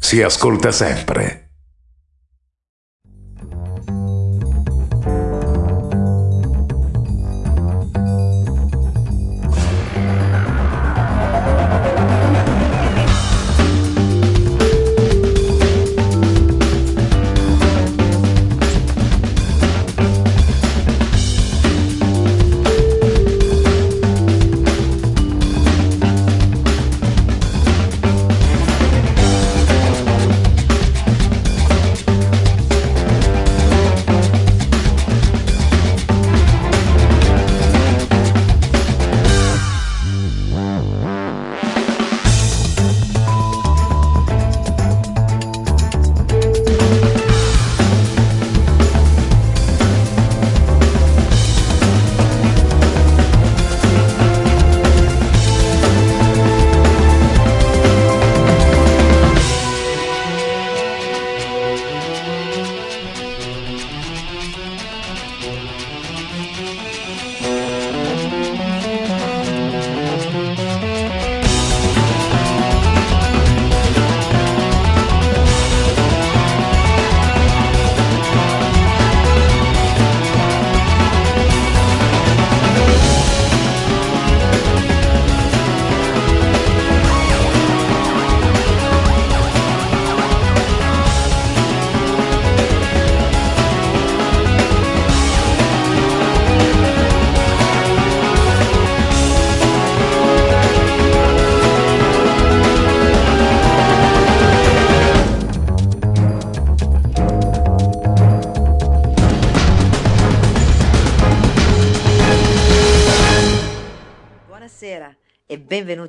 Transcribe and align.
Si 0.00 0.22
ascolta 0.22 0.72
sempre. 0.72 1.49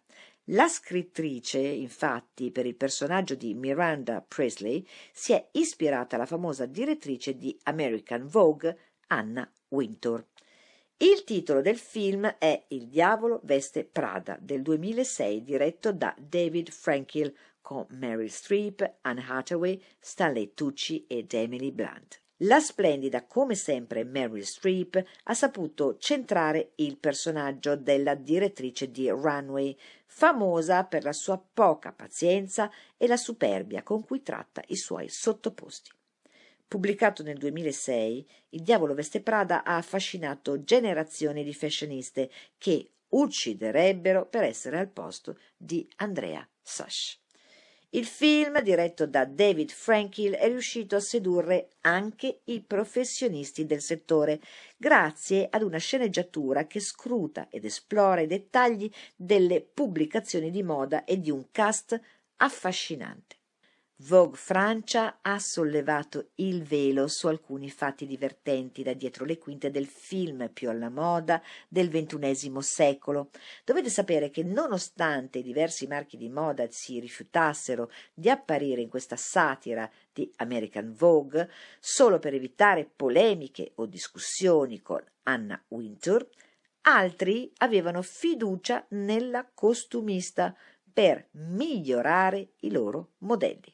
La 0.47 0.67
scrittrice, 0.67 1.59
infatti, 1.59 2.51
per 2.51 2.67
il 2.67 2.75
personaggio 2.75 3.37
di 3.37 3.55
Miranda 3.55 4.25
Presley 4.27 4.85
si 5.13 5.33
è 5.33 5.49
ispirata 5.53 6.17
alla 6.17 6.27
famosa 6.27 6.67
direttrice 6.67 7.37
di 7.37 7.57
American 7.63 8.27
Vogue, 8.27 8.77
Anna 9.07 9.49
Wintour. 9.69 10.27
Il 10.97 11.23
titolo 11.23 11.61
del 11.61 11.79
film 11.79 12.27
è 12.39 12.65
Il 12.69 12.89
diavolo 12.89 13.41
veste 13.45 13.85
Prada 13.85 14.37
del 14.41 14.63
2006 14.63 15.45
diretto 15.45 15.93
da 15.93 16.13
David 16.19 16.71
Frankel 16.71 17.33
con 17.61 17.87
Meryl 17.91 18.31
Streep, 18.31 18.97
Anne 19.03 19.25
Hathaway, 19.25 19.81
Stanley 20.01 20.55
Tucci 20.55 21.07
ed 21.07 21.33
Emily 21.35 21.71
Blunt. 21.71 22.22
La 22.45 22.59
splendida, 22.59 23.25
come 23.25 23.55
sempre, 23.55 24.03
Meryl 24.03 24.45
Streep 24.45 25.01
ha 25.25 25.35
saputo 25.35 25.97
centrare 25.99 26.73
il 26.77 26.97
personaggio 26.97 27.77
della 27.77 28.17
direttrice 28.17 28.91
di 28.91 29.09
Runway, 29.09 29.77
famosa 30.07 30.85
per 30.85 31.05
la 31.05 31.13
sua 31.13 31.39
poca 31.39 31.93
pazienza 31.93 32.69
e 32.97 33.07
la 33.07 33.17
superbia 33.17 33.85
con 33.85 34.03
cui 34.03 34.23
tratta 34.23 34.61
i 34.69 34.77
suoi 34.77 35.09
sottoposti. 35.09 35.93
Pubblicato 36.67 37.23
nel 37.23 37.39
2006, 37.39 38.29
Il 38.51 38.63
diavolo 38.63 38.95
veste 38.95 39.21
Prada 39.21 39.63
ha 39.63 39.77
affascinato 39.77 40.65
generazioni 40.65 41.45
di 41.45 41.55
fashioniste 41.55 42.29
che 42.59 42.91
ucciderebbero 43.09 44.27
per 44.27 44.43
essere 44.43 44.79
al 44.79 44.89
posto 44.89 45.39
di 45.57 45.89
Andrea 45.97 46.47
Sash. 46.61 47.22
Il 47.95 48.07
film, 48.07 48.63
diretto 48.63 49.07
da 49.07 49.27
David 49.27 49.71
Frankel, 49.71 50.33
è 50.33 50.49
riuscito 50.49 50.97
a 50.97 51.01
sedurre 51.01 51.73
anche 51.83 52.41
i 52.45 52.63
professionisti 52.63 53.67
del 53.67 53.83
settore, 53.83 54.41
grazie 54.79 55.47
ad 55.51 55.61
una 55.61 55.77
sceneggiatura 55.77 56.67
che 56.67 56.81
scruta 56.81 57.49
ed 57.51 57.67
esplora 57.67 58.23
i 58.23 58.27
dettagli 58.27 58.91
delle 59.15 59.61
pubblicazioni 59.61 60.51
di 60.51 60.63
moda 60.63 61.05
e 61.05 61.21
di 61.21 61.31
un 61.31 61.51
cast 61.51 62.01
affascinante. 62.37 63.42
Vogue 64.05 64.37
Francia 64.37 65.19
ha 65.23 65.39
sollevato 65.39 66.31
il 66.37 66.65
velo 66.65 67.07
su 67.07 67.29
alcuni 67.29 67.71
fatti 67.71 68.05
divertenti 68.05 68.83
da 68.83 68.95
dietro 68.95 69.25
le 69.25 69.39
quinte 69.39 69.71
del 69.71 69.87
film 69.87 70.51
più 70.53 70.71
alla 70.71 70.89
moda 70.89 71.41
del 71.69 71.89
ventunesimo 71.89 72.61
secolo. 72.63 73.31
Dovete 73.65 73.91
sapere 73.91 74.31
che 74.31 74.43
nonostante 74.43 75.41
diversi 75.41 75.87
marchi 75.87 76.17
di 76.17 76.29
moda 76.29 76.67
si 76.69 76.99
rifiutassero 76.99 77.93
di 78.13 78.29
apparire 78.29 78.81
in 78.81 78.89
questa 78.89 79.15
satira 79.15 79.89
di 80.13 80.29
American 80.39 80.93
Vogue, 80.95 81.49
solo 81.79 82.19
per 82.19 82.35
evitare 82.35 82.85
polemiche 82.85 83.71
o 83.77 83.87
discussioni 83.87 84.83
con 84.83 85.01
Anna 85.25 85.63
Wintour, 85.69 86.29
altri 86.83 87.53
avevano 87.59 88.03
fiducia 88.03 88.85
nella 88.89 89.49
costumista 89.55 90.53
per 90.93 91.29
migliorare 91.35 92.55
i 92.63 92.73
loro 92.73 93.13
modelli. 93.19 93.73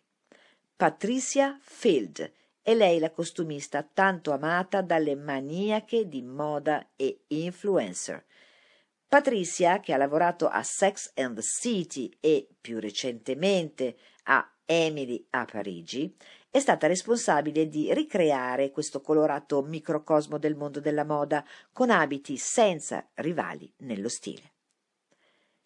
Patricia 0.78 1.58
Field 1.60 2.32
è 2.62 2.72
lei 2.72 3.00
la 3.00 3.10
costumista 3.10 3.82
tanto 3.82 4.30
amata 4.30 4.80
dalle 4.80 5.16
maniache 5.16 6.06
di 6.06 6.22
moda 6.22 6.90
e 6.94 7.24
influencer. 7.26 8.24
Patricia, 9.08 9.80
che 9.80 9.92
ha 9.92 9.96
lavorato 9.96 10.46
a 10.46 10.62
Sex 10.62 11.10
and 11.16 11.34
the 11.34 11.42
City 11.42 12.16
e 12.20 12.46
più 12.60 12.78
recentemente 12.78 13.96
a 14.26 14.48
Emily 14.64 15.26
a 15.30 15.44
Parigi, 15.46 16.14
è 16.48 16.60
stata 16.60 16.86
responsabile 16.86 17.66
di 17.66 17.92
ricreare 17.92 18.70
questo 18.70 19.00
colorato 19.00 19.60
microcosmo 19.62 20.38
del 20.38 20.54
mondo 20.54 20.78
della 20.78 21.04
moda 21.04 21.44
con 21.72 21.90
abiti 21.90 22.36
senza 22.36 23.04
rivali 23.14 23.68
nello 23.78 24.08
stile. 24.08 24.52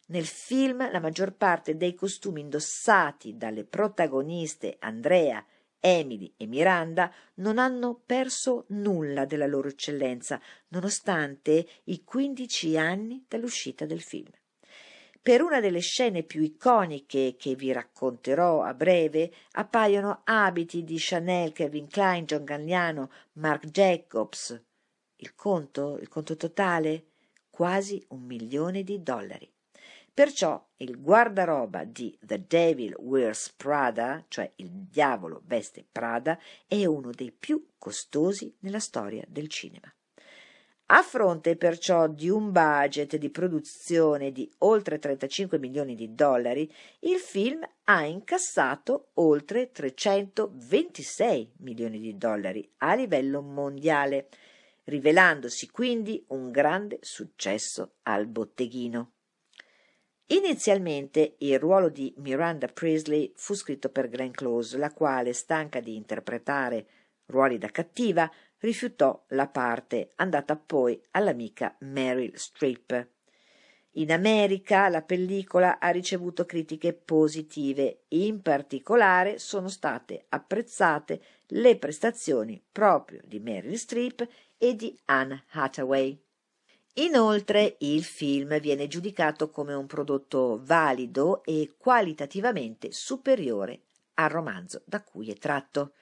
Nel 0.06 0.26
film 0.26 0.90
la 0.90 1.00
maggior 1.00 1.32
parte 1.32 1.76
dei 1.76 1.94
costumi 1.94 2.40
indossati 2.40 3.36
dalle 3.36 3.64
protagoniste 3.64 4.76
Andrea 4.80 5.44
Emily 5.84 6.32
e 6.36 6.46
Miranda 6.46 7.12
non 7.34 7.58
hanno 7.58 8.00
perso 8.06 8.66
nulla 8.68 9.24
della 9.24 9.46
loro 9.46 9.66
eccellenza, 9.68 10.40
nonostante 10.68 11.66
i 11.84 12.04
15 12.04 12.78
anni 12.78 13.24
dall'uscita 13.26 13.84
del 13.84 14.00
film. 14.00 14.30
Per 15.20 15.40
una 15.42 15.60
delle 15.60 15.80
scene 15.80 16.22
più 16.22 16.42
iconiche 16.42 17.34
che 17.36 17.54
vi 17.56 17.72
racconterò 17.72 18.62
a 18.62 18.74
breve, 18.74 19.32
appaiono 19.52 20.22
abiti 20.24 20.84
di 20.84 20.96
Chanel, 20.98 21.52
Calvin 21.52 21.88
Klein, 21.88 22.26
John 22.26 22.44
Galliano, 22.44 23.10
Marc 23.34 23.66
Jacobs. 23.66 24.60
Il 25.16 25.34
conto, 25.34 25.98
il 25.98 26.08
conto 26.08 26.36
totale? 26.36 27.06
Quasi 27.50 28.04
un 28.10 28.22
milione 28.22 28.82
di 28.82 29.02
dollari. 29.02 29.51
Perciò 30.14 30.62
il 30.76 31.00
guardaroba 31.00 31.84
di 31.84 32.14
The 32.20 32.44
Devil 32.46 32.94
Wears 32.98 33.54
Prada, 33.56 34.22
cioè 34.28 34.52
il 34.56 34.68
diavolo 34.68 35.40
veste 35.46 35.86
Prada, 35.90 36.38
è 36.66 36.84
uno 36.84 37.12
dei 37.12 37.32
più 37.32 37.68
costosi 37.78 38.54
nella 38.60 38.78
storia 38.78 39.24
del 39.26 39.48
cinema. 39.48 39.90
A 40.94 41.02
fronte 41.02 41.56
perciò 41.56 42.08
di 42.08 42.28
un 42.28 42.52
budget 42.52 43.16
di 43.16 43.30
produzione 43.30 44.32
di 44.32 44.52
oltre 44.58 44.98
35 44.98 45.58
milioni 45.58 45.94
di 45.94 46.14
dollari, 46.14 46.70
il 47.00 47.16
film 47.16 47.66
ha 47.84 48.04
incassato 48.04 49.12
oltre 49.14 49.70
326 49.72 51.54
milioni 51.60 51.98
di 51.98 52.18
dollari 52.18 52.70
a 52.78 52.94
livello 52.94 53.40
mondiale, 53.40 54.28
rivelandosi 54.84 55.70
quindi 55.70 56.22
un 56.28 56.50
grande 56.50 56.98
successo 57.00 57.94
al 58.02 58.26
botteghino. 58.26 59.12
Inizialmente 60.26 61.34
il 61.38 61.58
ruolo 61.58 61.88
di 61.88 62.14
Miranda 62.18 62.66
Priestley 62.66 63.32
fu 63.34 63.54
scritto 63.54 63.90
per 63.90 64.08
Glenn 64.08 64.30
Close, 64.30 64.78
la 64.78 64.92
quale, 64.92 65.32
stanca 65.32 65.80
di 65.80 65.96
interpretare 65.96 66.86
ruoli 67.26 67.58
da 67.58 67.68
cattiva, 67.68 68.30
rifiutò 68.58 69.24
la 69.28 69.48
parte, 69.48 70.12
andata 70.16 70.56
poi 70.56 71.00
all'amica 71.10 71.76
Meryl 71.80 72.36
Streep. 72.36 73.08
In 73.96 74.10
America 74.10 74.88
la 74.88 75.02
pellicola 75.02 75.78
ha 75.78 75.90
ricevuto 75.90 76.46
critiche 76.46 76.94
positive, 76.94 78.04
in 78.08 78.40
particolare 78.40 79.38
sono 79.38 79.68
state 79.68 80.24
apprezzate 80.30 81.20
le 81.48 81.76
prestazioni 81.76 82.62
proprio 82.72 83.20
di 83.24 83.38
Meryl 83.38 83.76
Streep 83.76 84.26
e 84.56 84.76
di 84.76 84.98
Anne 85.06 85.44
Hathaway. 85.50 86.21
Inoltre 86.96 87.76
il 87.80 88.04
film 88.04 88.60
viene 88.60 88.86
giudicato 88.86 89.48
come 89.48 89.72
un 89.72 89.86
prodotto 89.86 90.60
valido 90.62 91.42
e 91.42 91.74
qualitativamente 91.78 92.92
superiore 92.92 93.84
al 94.14 94.28
romanzo 94.28 94.82
da 94.84 95.02
cui 95.02 95.30
è 95.30 95.34
tratto. 95.38 95.94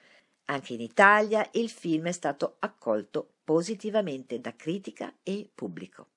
Anche 0.45 0.73
in 0.73 0.81
Italia 0.81 1.47
il 1.53 1.69
film 1.69 2.07
è 2.07 2.11
stato 2.11 2.57
accolto 2.59 3.35
positivamente 3.45 4.41
da 4.41 4.53
critica 4.53 5.13
e 5.23 5.49
pubblico. 5.53 6.09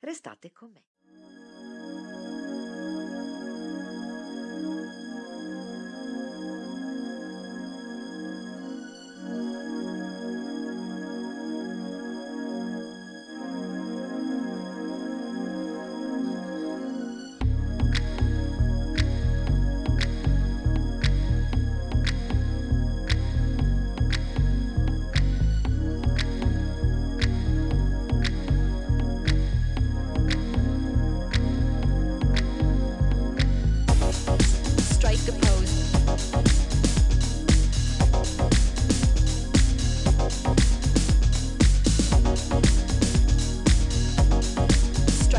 Restate 0.00 0.50
con 0.50 0.72
me. 0.72 0.89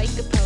like 0.01 0.18
a 0.18 0.40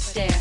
stare. 0.00 0.39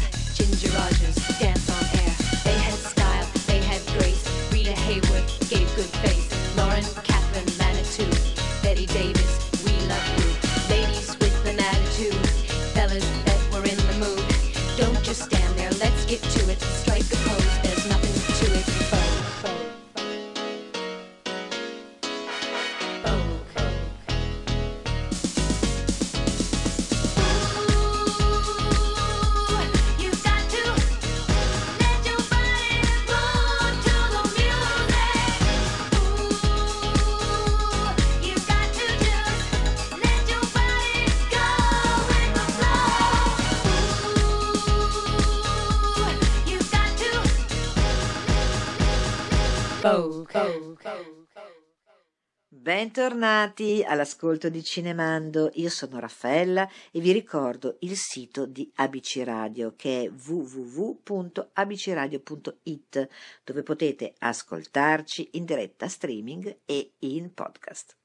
Bentornati 52.79 53.83
all'ascolto 53.85 54.47
di 54.47 54.63
Cinemando, 54.63 55.51
io 55.55 55.67
sono 55.67 55.99
Raffaella 55.99 56.65
e 56.91 57.01
vi 57.01 57.11
ricordo 57.11 57.75
il 57.81 57.97
sito 57.97 58.45
di 58.45 58.71
ABC 58.75 59.21
Radio 59.25 59.73
che 59.75 60.03
è 60.03 60.09
www.abcradio.it 60.09 63.07
dove 63.43 63.63
potete 63.63 64.13
ascoltarci 64.17 65.31
in 65.33 65.43
diretta 65.43 65.89
streaming 65.89 66.59
e 66.63 66.93
in 66.99 67.33
podcast. 67.33 67.97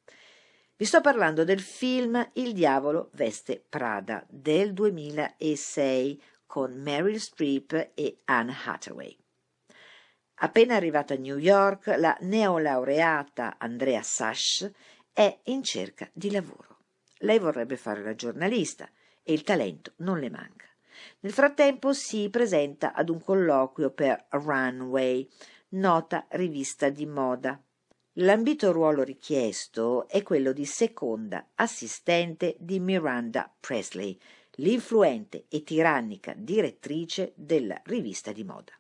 Vi 0.75 0.85
sto 0.85 1.01
parlando 1.01 1.45
del 1.45 1.61
film 1.61 2.31
Il 2.33 2.53
diavolo 2.53 3.11
veste 3.13 3.65
Prada 3.69 4.27
del 4.29 4.73
2006 4.73 6.21
con 6.47 6.73
Meryl 6.83 7.21
Streep 7.21 7.91
e 7.95 8.23
Anne 8.25 8.53
Hathaway. 8.65 9.24
Appena 10.45 10.77
arrivata 10.77 11.15
a 11.15 11.17
New 11.17 11.39
York, 11.39 11.87
la 11.97 12.15
neolaureata 12.21 13.57
Andrea 13.57 14.03
Sash 14.03 14.71
è 15.11 15.39
in 15.45 15.63
cerca 15.63 16.07
di 16.13 16.31
lavoro. 16.31 16.81
Lei 17.21 17.39
vorrebbe 17.39 17.79
fare 17.79 18.03
la 18.03 18.15
giornalista 18.15 18.87
e 19.23 19.33
il 19.33 19.43
talento 19.43 19.95
non 19.97 20.19
le 20.19 20.29
manca. 20.29 20.67
Nel 21.21 21.33
frattempo 21.33 21.95
si 21.95 22.29
presenta 22.29 22.93
ad 22.93 23.09
un 23.09 23.23
colloquio 23.23 23.91
per 23.93 24.27
Runway, 24.29 25.27
nota 25.71 26.27
rivista 26.33 26.91
di 26.91 27.07
moda. 27.07 27.59
L'ambito 28.19 28.71
ruolo 28.71 29.03
richiesto 29.03 30.07
è 30.09 30.23
quello 30.23 30.53
di 30.53 30.67
seconda 30.67 31.53
assistente 31.55 32.55
di 32.59 32.81
Miranda 32.81 33.51
Presley, 33.59 34.21
l'influente 34.57 35.47
e 35.49 35.63
tirannica 35.63 36.35
direttrice 36.37 37.33
della 37.35 37.81
rivista 37.87 38.31
di 38.31 38.45
moda. 38.45 38.79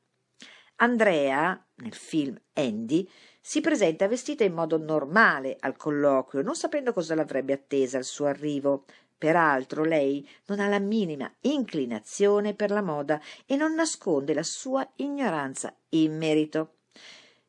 Andrea, 0.76 1.64
nel 1.76 1.95
film 1.95 2.38
Andy, 2.54 3.09
si 3.40 3.61
presenta 3.61 4.09
vestita 4.09 4.43
in 4.43 4.54
modo 4.54 4.76
normale 4.76 5.57
al 5.61 5.76
colloquio, 5.76 6.43
non 6.43 6.57
sapendo 6.57 6.93
cosa 6.93 7.14
l'avrebbe 7.14 7.52
attesa 7.52 7.99
al 7.99 8.04
suo 8.04 8.26
arrivo. 8.26 8.85
Peraltro 9.16 9.85
lei 9.85 10.28
non 10.47 10.59
ha 10.61 10.66
la 10.66 10.81
minima 10.81 11.33
inclinazione 11.43 12.54
per 12.54 12.71
la 12.71 12.83
moda 12.83 13.21
e 13.47 13.57
non 13.57 13.75
nasconde 13.75 14.35
la 14.35 14.43
sua 14.43 14.87
ignoranza 14.97 15.75
in 15.90 16.16
merito. 16.16 16.78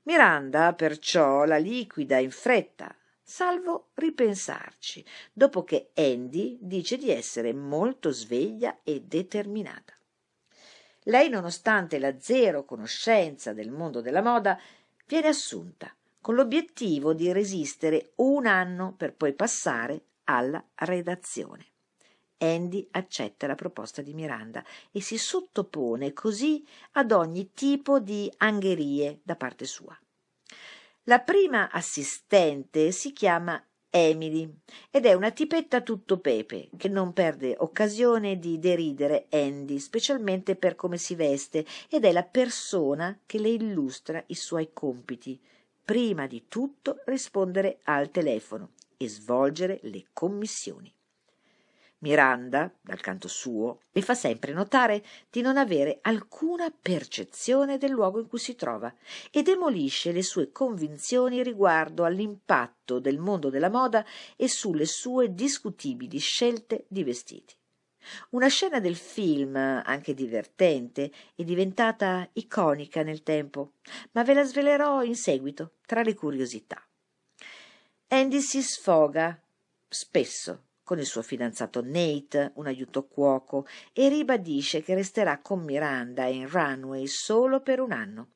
Miranda 0.04 0.74
perciò 0.74 1.46
la 1.46 1.58
liquida 1.58 2.20
in 2.20 2.30
fretta, 2.30 2.96
salvo 3.24 3.90
ripensarci, 3.96 5.04
dopo 5.34 5.64
che 5.64 5.90
Andy 5.96 6.60
dice 6.62 6.98
di 6.98 7.10
essere 7.10 7.54
molto 7.54 8.12
sveglia 8.12 8.82
e 8.84 9.02
determinata. 9.02 9.95
Lei, 11.08 11.30
nonostante 11.30 12.00
la 12.00 12.20
zero 12.20 12.66
conoscenza 12.66 13.54
del 13.54 13.70
mondo 13.70 14.02
della 14.02 14.22
moda, 14.22 14.60
viene 15.06 15.28
assunta 15.28 15.94
con 16.20 16.34
l'obiettivo 16.34 17.14
di 17.14 17.32
resistere 17.32 18.14
un 18.16 18.48
anno 18.48 18.94
per 18.98 19.14
poi 19.14 19.34
passare 19.34 20.06
alla 20.24 20.64
redazione. 20.76 21.66
Andy 22.38 22.88
accetta 22.92 23.46
la 23.46 23.54
proposta 23.54 24.02
di 24.02 24.14
Miranda 24.16 24.64
e 24.92 25.00
si 25.00 25.18
sottopone 25.18 26.14
così 26.14 26.66
ad 26.94 27.12
ogni 27.12 27.52
tipo 27.54 28.00
di 28.00 28.32
angherie 28.38 29.20
da 29.22 29.36
parte 29.36 29.66
sua. 29.66 29.98
La 31.04 31.20
prima 31.20 31.70
assistente 31.70 32.92
si 32.92 33.14
chiama 33.14 33.64
Emily 33.98 34.54
ed 34.92 35.06
è 35.06 35.14
una 35.14 35.32
tipetta 35.32 35.80
tutto 35.80 36.20
pepe 36.20 36.68
che 36.76 36.90
non 36.90 37.14
perde 37.14 37.56
occasione 37.58 38.38
di 38.38 38.60
deridere 38.60 39.28
Andy, 39.30 39.80
specialmente 39.80 40.58
per 40.58 40.76
come 40.76 40.98
si 40.98 41.16
veste, 41.16 41.66
ed 41.90 42.04
è 42.04 42.12
la 42.12 42.24
persona 42.24 43.18
che 43.26 43.40
le 43.40 43.48
illustra 43.48 44.22
i 44.28 44.36
suoi 44.36 44.72
compiti. 44.74 45.40
Prima 45.86 46.28
di 46.28 46.46
tutto 46.50 46.98
rispondere 47.06 47.80
al 47.84 48.12
telefono 48.12 48.72
e 48.98 49.08
svolgere 49.08 49.80
le 49.84 50.04
commissioni. 50.12 50.94
Miranda, 52.00 52.72
dal 52.82 53.00
canto 53.00 53.28
suo, 53.28 53.82
le 53.92 54.02
fa 54.02 54.14
sempre 54.14 54.54
notare 54.54 55.04
di 55.30 55.42
non 55.42 55.58
avere 55.58 56.00
alcuna 56.02 56.70
percezione 56.70 57.78
del 57.78 57.92
luogo 57.92 58.20
in 58.20 58.28
cui 58.28 58.38
si 58.38 58.56
trova 58.56 58.94
e 59.32 59.42
demolisce 59.42 60.12
le 60.12 60.22
sue 60.22 60.52
convinzioni 60.52 61.42
riguardo 61.42 62.04
all'impatto 62.04 63.00
del 63.00 63.18
mondo 63.18 63.50
della 63.50 63.70
moda 63.70 64.06
e 64.36 64.48
sulle 64.48 64.86
sue 64.86 65.34
discutibili 65.34 66.20
scelte 66.20 66.86
di 66.90 67.04
vestiti. 67.04 67.56
Una 68.32 68.50
scena 68.50 68.80
del 68.80 68.96
film, 68.96 69.56
anche 69.56 70.14
divertente, 70.14 71.12
è 71.34 71.44
diventata 71.44 72.30
iconica 72.34 73.02
nel 73.02 73.24
tempo, 73.24 73.74
ma 74.12 74.24
ve 74.24 74.34
la 74.36 74.44
svelerò 74.44 75.02
in 75.02 75.16
seguito 75.16 75.78
tra 75.86 76.04
le 76.04 76.14
curiosità. 76.14 76.80
Andy 78.10 78.42
si 78.42 78.62
sfoga 78.62 79.42
spesso 79.88 80.65
con 80.86 81.00
il 81.00 81.06
suo 81.06 81.24
fidanzato 81.24 81.82
Nate, 81.84 82.52
un 82.56 82.68
aiuto 82.68 83.08
cuoco, 83.08 83.66
e 83.92 84.08
ribadisce 84.08 84.84
che 84.84 84.94
resterà 84.94 85.40
con 85.40 85.64
Miranda 85.64 86.28
in 86.28 86.48
runway 86.48 87.08
solo 87.08 87.60
per 87.60 87.80
un 87.82 87.92
anno. 87.92 88.30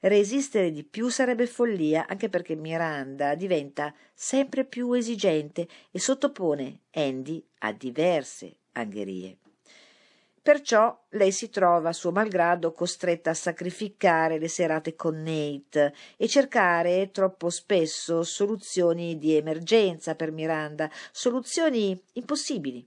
Resistere 0.00 0.70
di 0.70 0.84
più 0.84 1.08
sarebbe 1.08 1.46
follia, 1.46 2.06
anche 2.06 2.28
perché 2.28 2.54
Miranda 2.54 3.34
diventa 3.34 3.92
sempre 4.14 4.64
più 4.64 4.92
esigente 4.92 5.66
e 5.90 5.98
sottopone 5.98 6.82
Andy 6.92 7.44
a 7.60 7.72
diverse 7.72 8.58
angherie. 8.72 9.38
Perciò 10.48 10.98
lei 11.10 11.30
si 11.30 11.50
trova, 11.50 11.92
suo 11.92 12.10
malgrado, 12.10 12.72
costretta 12.72 13.28
a 13.28 13.34
sacrificare 13.34 14.38
le 14.38 14.48
serate 14.48 14.96
con 14.96 15.22
Nate 15.22 15.92
e 16.16 16.26
cercare 16.26 17.10
troppo 17.10 17.50
spesso 17.50 18.22
soluzioni 18.22 19.18
di 19.18 19.34
emergenza 19.34 20.14
per 20.14 20.32
Miranda, 20.32 20.90
soluzioni 21.12 22.02
impossibili. 22.14 22.82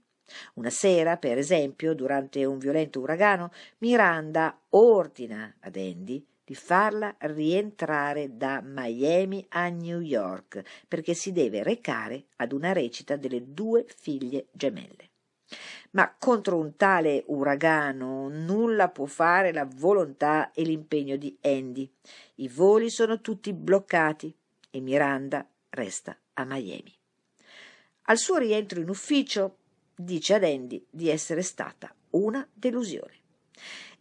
Una 0.54 0.70
sera, 0.70 1.18
per 1.18 1.38
esempio, 1.38 1.94
durante 1.94 2.44
un 2.44 2.58
violento 2.58 2.98
uragano, 2.98 3.52
Miranda 3.78 4.58
ordina 4.70 5.54
ad 5.60 5.76
Andy 5.76 6.26
di 6.44 6.56
farla 6.56 7.14
rientrare 7.20 8.36
da 8.36 8.60
Miami 8.60 9.46
a 9.50 9.68
New 9.68 10.00
York 10.00 10.64
perché 10.88 11.14
si 11.14 11.30
deve 11.30 11.62
recare 11.62 12.24
ad 12.38 12.50
una 12.50 12.72
recita 12.72 13.14
delle 13.14 13.52
due 13.52 13.86
figlie 13.86 14.46
gemelle. 14.50 15.11
Ma 15.90 16.14
contro 16.18 16.56
un 16.56 16.76
tale 16.76 17.24
uragano 17.26 18.28
nulla 18.28 18.88
può 18.88 19.06
fare 19.06 19.52
la 19.52 19.68
volontà 19.70 20.52
e 20.52 20.62
l'impegno 20.62 21.16
di 21.16 21.36
Andy. 21.42 21.90
I 22.36 22.48
voli 22.48 22.90
sono 22.90 23.20
tutti 23.20 23.52
bloccati 23.52 24.34
e 24.70 24.80
Miranda 24.80 25.46
resta 25.70 26.16
a 26.34 26.44
Miami. 26.44 26.94
Al 28.06 28.18
suo 28.18 28.36
rientro 28.36 28.80
in 28.80 28.88
ufficio 28.88 29.56
dice 29.94 30.34
ad 30.34 30.44
Andy 30.44 30.84
di 30.90 31.08
essere 31.08 31.42
stata 31.42 31.94
una 32.10 32.46
delusione 32.52 33.20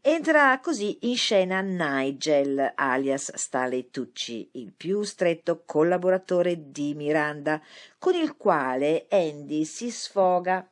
Entra 0.03 0.60
così 0.60 0.98
in 1.01 1.15
scena 1.15 1.62
Nigel, 1.62 2.72
alias 2.74 3.36
Stanley 3.36 3.91
Tucci, 3.91 4.50
il 4.53 4.74
più 4.75 5.03
stretto 5.03 5.62
collaboratore 5.63 6.72
di 6.72 6.96
Miranda, 6.96 7.62
con 8.00 8.15
il 8.15 8.36
quale 8.36 9.05
Andy 9.12 9.63
si 9.63 9.91
sfoga. 9.91 10.67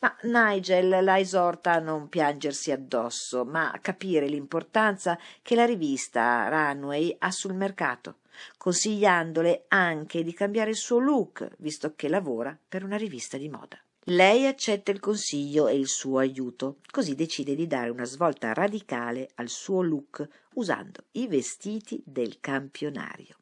Ma 0.00 0.16
Nigel 0.22 1.02
la 1.02 1.18
esorta 1.18 1.72
a 1.72 1.78
non 1.78 2.08
piangersi 2.08 2.70
addosso, 2.70 3.44
ma 3.44 3.70
a 3.70 3.78
capire 3.78 4.26
l'importanza 4.26 5.18
che 5.42 5.54
la 5.54 5.64
rivista 5.64 6.48
Runway 6.48 7.14
ha 7.18 7.30
sul 7.30 7.54
mercato, 7.54 8.16
consigliandole 8.56 9.64
anche 9.68 10.22
di 10.22 10.32
cambiare 10.32 10.70
il 10.70 10.76
suo 10.76 10.98
look, 10.98 11.48
visto 11.58 11.94
che 11.94 12.08
lavora 12.08 12.56
per 12.68 12.84
una 12.84 12.96
rivista 12.96 13.36
di 13.36 13.48
moda. 13.48 13.78
Lei 14.06 14.46
accetta 14.46 14.90
il 14.90 14.98
consiglio 14.98 15.68
e 15.68 15.76
il 15.76 15.86
suo 15.86 16.18
aiuto, 16.18 16.78
così 16.90 17.14
decide 17.14 17.54
di 17.54 17.68
dare 17.68 17.88
una 17.88 18.04
svolta 18.04 18.52
radicale 18.52 19.30
al 19.36 19.48
suo 19.48 19.80
look 19.80 20.26
usando 20.54 21.04
i 21.12 21.28
vestiti 21.28 22.02
del 22.04 22.40
campionario, 22.40 23.36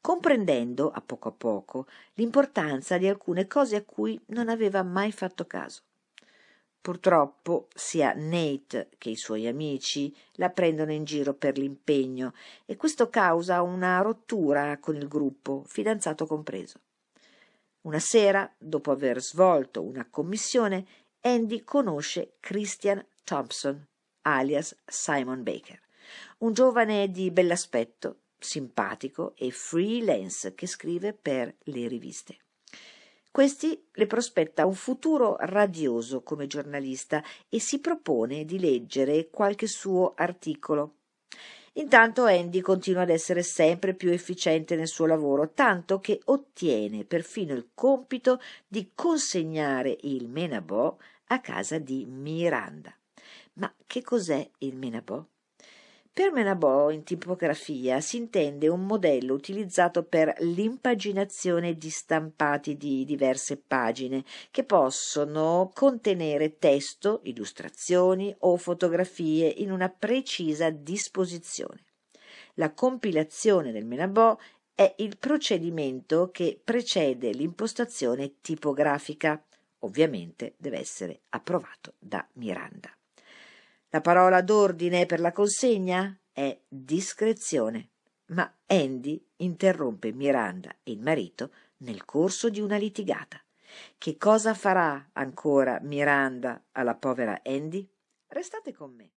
comprendendo 0.00 0.90
a 0.90 1.00
poco 1.00 1.28
a 1.28 1.32
poco 1.32 1.86
l'importanza 2.14 2.98
di 2.98 3.08
alcune 3.08 3.46
cose 3.46 3.76
a 3.76 3.82
cui 3.82 4.20
non 4.26 4.48
aveva 4.48 4.82
mai 4.82 5.12
fatto 5.12 5.46
caso. 5.46 5.82
Purtroppo 6.84 7.68
sia 7.74 8.12
Nate 8.14 8.90
che 8.98 9.08
i 9.08 9.16
suoi 9.16 9.46
amici 9.46 10.14
la 10.32 10.50
prendono 10.50 10.92
in 10.92 11.04
giro 11.04 11.32
per 11.32 11.56
l'impegno 11.56 12.34
e 12.66 12.76
questo 12.76 13.08
causa 13.08 13.62
una 13.62 14.02
rottura 14.02 14.76
con 14.78 14.94
il 14.94 15.08
gruppo, 15.08 15.62
fidanzato 15.66 16.26
compreso. 16.26 16.80
Una 17.86 17.98
sera, 17.98 18.52
dopo 18.58 18.90
aver 18.90 19.22
svolto 19.22 19.82
una 19.82 20.06
commissione, 20.10 20.86
Andy 21.22 21.64
conosce 21.64 22.34
Christian 22.38 23.02
Thompson, 23.24 23.82
alias 24.20 24.76
Simon 24.84 25.42
Baker, 25.42 25.80
un 26.40 26.52
giovane 26.52 27.10
di 27.10 27.30
bell'aspetto, 27.30 28.23
simpatico 28.44 29.34
e 29.36 29.50
freelance 29.50 30.54
che 30.54 30.66
scrive 30.66 31.12
per 31.12 31.54
le 31.64 31.88
riviste. 31.88 32.36
Questi 33.30 33.88
le 33.94 34.06
prospetta 34.06 34.64
un 34.64 34.74
futuro 34.74 35.36
radioso 35.40 36.22
come 36.22 36.46
giornalista 36.46 37.20
e 37.48 37.58
si 37.58 37.80
propone 37.80 38.44
di 38.44 38.60
leggere 38.60 39.28
qualche 39.28 39.66
suo 39.66 40.12
articolo. 40.14 40.98
Intanto 41.72 42.26
Andy 42.26 42.60
continua 42.60 43.02
ad 43.02 43.10
essere 43.10 43.42
sempre 43.42 43.94
più 43.94 44.10
efficiente 44.10 44.76
nel 44.76 44.86
suo 44.86 45.06
lavoro, 45.06 45.50
tanto 45.50 45.98
che 45.98 46.20
ottiene 46.26 47.04
perfino 47.04 47.54
il 47.54 47.70
compito 47.74 48.40
di 48.68 48.92
consegnare 48.94 49.98
il 50.02 50.28
Menabò 50.28 50.96
a 51.28 51.40
casa 51.40 51.78
di 51.78 52.04
Miranda. 52.04 52.96
Ma 53.54 53.74
che 53.86 54.02
cos'è 54.02 54.48
il 54.58 54.76
Menabò? 54.76 55.26
Per 56.14 56.30
Menabò 56.30 56.90
in 56.90 57.02
tipografia 57.02 58.00
si 58.00 58.18
intende 58.18 58.68
un 58.68 58.86
modello 58.86 59.34
utilizzato 59.34 60.04
per 60.04 60.32
l'impaginazione 60.38 61.76
di 61.76 61.90
stampati 61.90 62.76
di 62.76 63.04
diverse 63.04 63.56
pagine 63.56 64.22
che 64.52 64.62
possono 64.62 65.72
contenere 65.74 66.56
testo, 66.58 67.18
illustrazioni 67.24 68.32
o 68.38 68.56
fotografie 68.56 69.48
in 69.48 69.72
una 69.72 69.88
precisa 69.88 70.70
disposizione. 70.70 71.82
La 72.54 72.72
compilazione 72.72 73.72
del 73.72 73.84
Menabò 73.84 74.38
è 74.72 74.94
il 74.98 75.18
procedimento 75.18 76.30
che 76.30 76.60
precede 76.62 77.32
l'impostazione 77.32 78.34
tipografica. 78.40 79.44
Ovviamente 79.80 80.54
deve 80.58 80.78
essere 80.78 81.22
approvato 81.30 81.94
da 81.98 82.24
Miranda. 82.34 82.96
La 83.94 84.00
parola 84.00 84.40
d'ordine 84.40 85.06
per 85.06 85.20
la 85.20 85.30
consegna 85.30 86.18
è 86.32 86.60
discrezione. 86.66 87.90
Ma 88.30 88.52
Andy 88.66 89.24
interrompe 89.36 90.10
Miranda 90.10 90.78
e 90.82 90.90
il 90.90 91.00
marito 91.00 91.52
nel 91.76 92.04
corso 92.04 92.50
di 92.50 92.60
una 92.60 92.76
litigata. 92.76 93.40
Che 93.96 94.16
cosa 94.16 94.52
farà 94.52 95.10
ancora 95.12 95.78
Miranda 95.80 96.60
alla 96.72 96.96
povera 96.96 97.40
Andy? 97.44 97.88
Restate 98.26 98.72
con 98.72 98.92
me. 98.96 99.12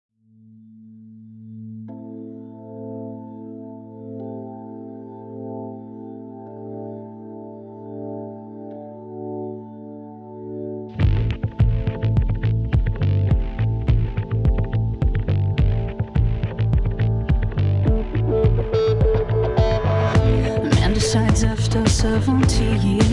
70 22.05 22.77
years. 22.85 23.04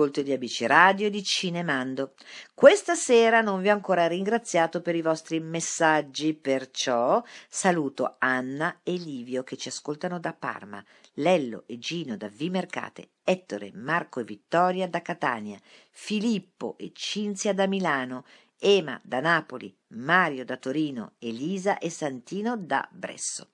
All'ascolto 0.00 0.22
di 0.22 0.32
ABC 0.32 0.62
Radio 0.62 1.10
di 1.10 1.22
Cinemando. 1.22 2.14
Questa 2.54 2.94
sera 2.94 3.42
non 3.42 3.60
vi 3.60 3.68
ho 3.68 3.74
ancora 3.74 4.06
ringraziato 4.06 4.80
per 4.80 4.94
i 4.94 5.02
vostri 5.02 5.40
messaggi, 5.40 6.32
perciò 6.32 7.22
saluto 7.48 8.16
Anna 8.18 8.80
e 8.82 8.92
Livio 8.92 9.42
che 9.42 9.56
ci 9.56 9.68
ascoltano 9.68 10.18
da 10.18 10.32
Parma, 10.32 10.82
Lello 11.14 11.64
e 11.66 11.78
Gino 11.78 12.16
da 12.16 12.28
Vimercate, 12.28 13.10
Ettore, 13.22 13.72
Marco 13.74 14.20
e 14.20 14.24
Vittoria 14.24 14.88
da 14.88 15.02
Catania, 15.02 15.58
Filippo 15.90 16.76
e 16.78 16.92
Cinzia 16.94 17.52
da 17.52 17.66
Milano, 17.66 18.24
Ema 18.58 18.98
da 19.04 19.20
Napoli, 19.20 19.74
Mario 19.88 20.46
da 20.46 20.56
Torino, 20.56 21.12
Elisa 21.18 21.78
e 21.78 21.90
Santino 21.90 22.56
da 22.56 22.88
Bresso. 22.90 23.48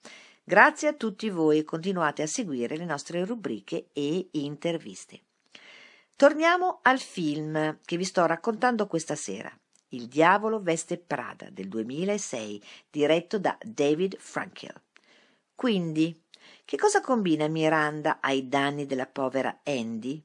Grazie 0.44 0.88
a 0.88 0.94
tutti 0.94 1.28
voi 1.28 1.58
e 1.58 1.64
continuate 1.64 2.22
a 2.22 2.28
seguire 2.28 2.76
le 2.76 2.84
nostre 2.84 3.24
rubriche 3.24 3.88
e 3.92 4.28
interviste. 4.32 5.22
Torniamo 6.16 6.78
al 6.80 6.98
film 6.98 7.80
che 7.84 7.98
vi 7.98 8.04
sto 8.04 8.24
raccontando 8.24 8.86
questa 8.86 9.14
sera. 9.14 9.54
Il 9.88 10.06
diavolo 10.06 10.62
veste 10.62 10.96
Prada 10.96 11.50
del 11.50 11.68
2006, 11.68 12.62
diretto 12.88 13.38
da 13.38 13.58
David 13.62 14.16
Frankel. 14.16 14.72
Quindi, 15.54 16.18
che 16.64 16.78
cosa 16.78 17.02
combina 17.02 17.48
Miranda 17.48 18.20
ai 18.22 18.48
danni 18.48 18.86
della 18.86 19.04
povera 19.04 19.60
Andy? 19.62 20.24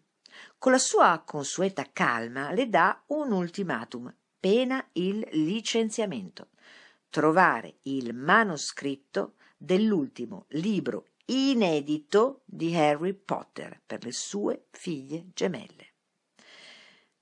Con 0.58 0.72
la 0.72 0.78
sua 0.78 1.22
consueta 1.26 1.86
calma 1.92 2.54
le 2.54 2.70
dà 2.70 3.04
un 3.08 3.34
ultimatum, 3.34 4.16
pena 4.40 4.82
il 4.94 5.28
licenziamento. 5.34 6.52
Trovare 7.10 7.80
il 7.82 8.16
manoscritto 8.16 9.34
dell'ultimo 9.58 10.46
libro 10.52 11.08
inedito 11.26 12.42
di 12.46 12.76
Harry 12.76 13.14
Potter 13.14 13.82
per 13.86 14.04
le 14.04 14.12
sue 14.12 14.68
figlie 14.72 15.28
gemelle. 15.34 15.92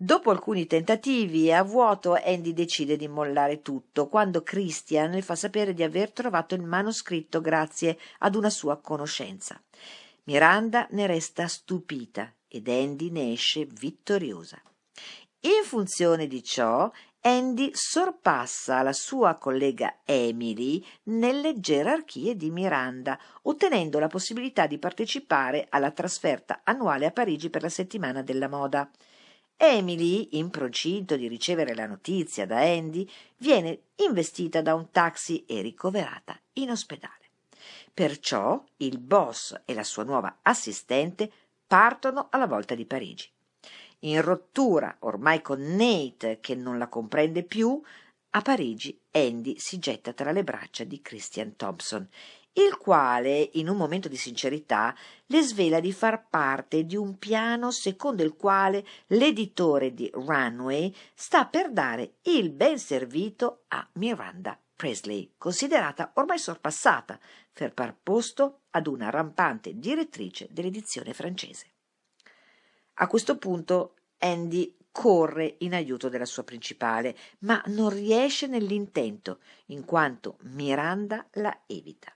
Dopo 0.02 0.32
alcuni 0.32 0.66
tentativi 0.66 1.52
a 1.52 1.62
vuoto, 1.62 2.14
Andy 2.14 2.54
decide 2.54 2.96
di 2.96 3.10
mollare 3.10 3.62
tutto 3.62 4.08
quando 4.08 4.44
Christian 4.44 5.12
le 5.12 5.22
fa 5.22 5.36
sapere 5.36 5.74
di 5.74 5.84
aver 5.84 6.12
trovato 6.12 6.56
il 6.56 6.64
manoscritto 6.64 7.42
grazie 7.42 8.00
ad 8.20 8.36
una 8.36 8.50
sua 8.50 8.78
conoscenza. 8.78 9.62
Miranda 10.24 10.88
ne 10.92 11.06
resta 11.06 11.48
stupita 11.48 12.34
ed 12.48 12.70
Andy 12.70 13.10
ne 13.10 13.34
esce 13.34 13.66
vittoriosa. 13.66 14.62
In 15.42 15.64
funzione 15.64 16.28
di 16.28 16.44
ciò, 16.44 16.90
Andy 17.22 17.72
sorpassa 17.74 18.82
la 18.82 18.94
sua 18.94 19.36
collega 19.36 20.00
Emily 20.06 20.82
nelle 21.04 21.60
gerarchie 21.60 22.38
di 22.38 22.50
Miranda, 22.50 23.20
ottenendo 23.42 24.00
la 24.00 24.08
possibilità 24.08 24.68
di 24.68 24.78
partecipare 24.78 25.68
alla 25.70 25.92
trasferta 25.92 26.62
annuale 26.64 27.06
a 27.06 27.12
Parigi 27.12 27.50
per 27.50 27.62
la 27.62 27.70
settimana 27.70 28.22
della 28.22 28.48
moda. 28.48 28.90
Emily, 29.58 30.30
in 30.38 30.50
procinto 30.50 31.18
di 31.18 31.28
ricevere 31.28 31.76
la 31.76 31.88
notizia 31.88 32.46
da 32.46 32.60
Andy, 32.60 33.06
viene 33.38 33.82
investita 33.96 34.62
da 34.62 34.74
un 34.74 34.90
taxi 34.90 35.44
e 35.46 35.62
ricoverata 35.62 36.40
in 36.54 36.72
ospedale. 36.72 37.32
Perciò 37.94 38.64
il 38.78 38.98
boss 38.98 39.60
e 39.66 39.74
la 39.74 39.84
sua 39.84 40.06
nuova 40.06 40.40
assistente 40.42 41.30
partono 41.68 42.28
alla 42.32 42.48
volta 42.48 42.76
di 42.76 42.86
Parigi 42.86 43.30
in 44.02 44.22
rottura 44.22 44.96
ormai 45.00 45.42
con 45.42 45.62
Nate 45.62 46.40
che 46.40 46.56
non 46.56 46.78
la 46.78 46.88
comprende 46.88 47.44
più, 47.44 47.82
a 48.32 48.42
Parigi 48.42 48.98
Andy 49.12 49.58
si 49.58 49.80
getta 49.80 50.14
tra 50.14 50.32
le 50.32 50.44
braccia 50.44 50.84
di 50.84 51.02
Christian 51.02 51.56
Thompson, 51.56 52.08
il 52.54 52.78
quale, 52.78 53.50
in 53.54 53.70
un 53.70 53.78
momento 53.78 54.08
di 54.08 54.18
sincerità, 54.18 54.96
le 55.28 55.42
svela 55.42 55.80
di 55.80 55.92
far 55.92 56.28
parte 56.30 56.86
di 56.86 56.96
un 56.96 57.18
piano 57.18 57.72
secondo 57.72 58.24
il 58.24 58.36
quale 58.36 58.86
l'editore 59.08 59.94
di 59.94 60.10
Runway 60.14 60.94
sta 61.14 61.46
per 61.46 61.72
dare 61.72 62.16
il 62.24 62.52
ben 62.52 62.78
servito 62.78 63.64
a 63.70 63.88
Miranda 63.94 64.60
Presley, 64.76 65.34
considerata 65.38 66.12
ormai 66.16 66.40
sorpassata, 66.40 67.20
per 67.52 67.74
par 67.74 67.96
posto 68.02 68.62
ad 68.72 68.88
una 68.88 69.10
rampante 69.10 69.78
direttrice 69.78 70.48
dell'edizione 70.52 71.14
francese. 71.14 71.79
A 73.02 73.08
questo 73.08 73.38
punto 73.38 73.96
Andy 74.18 74.76
corre 74.92 75.56
in 75.60 75.74
aiuto 75.74 76.10
della 76.10 76.26
sua 76.26 76.44
principale, 76.44 77.16
ma 77.40 77.62
non 77.68 77.90
riesce 77.90 78.46
nell'intento, 78.46 79.40
in 79.68 79.86
quanto 79.86 80.36
Miranda 80.42 81.26
la 81.34 81.62
evita. 81.66 82.14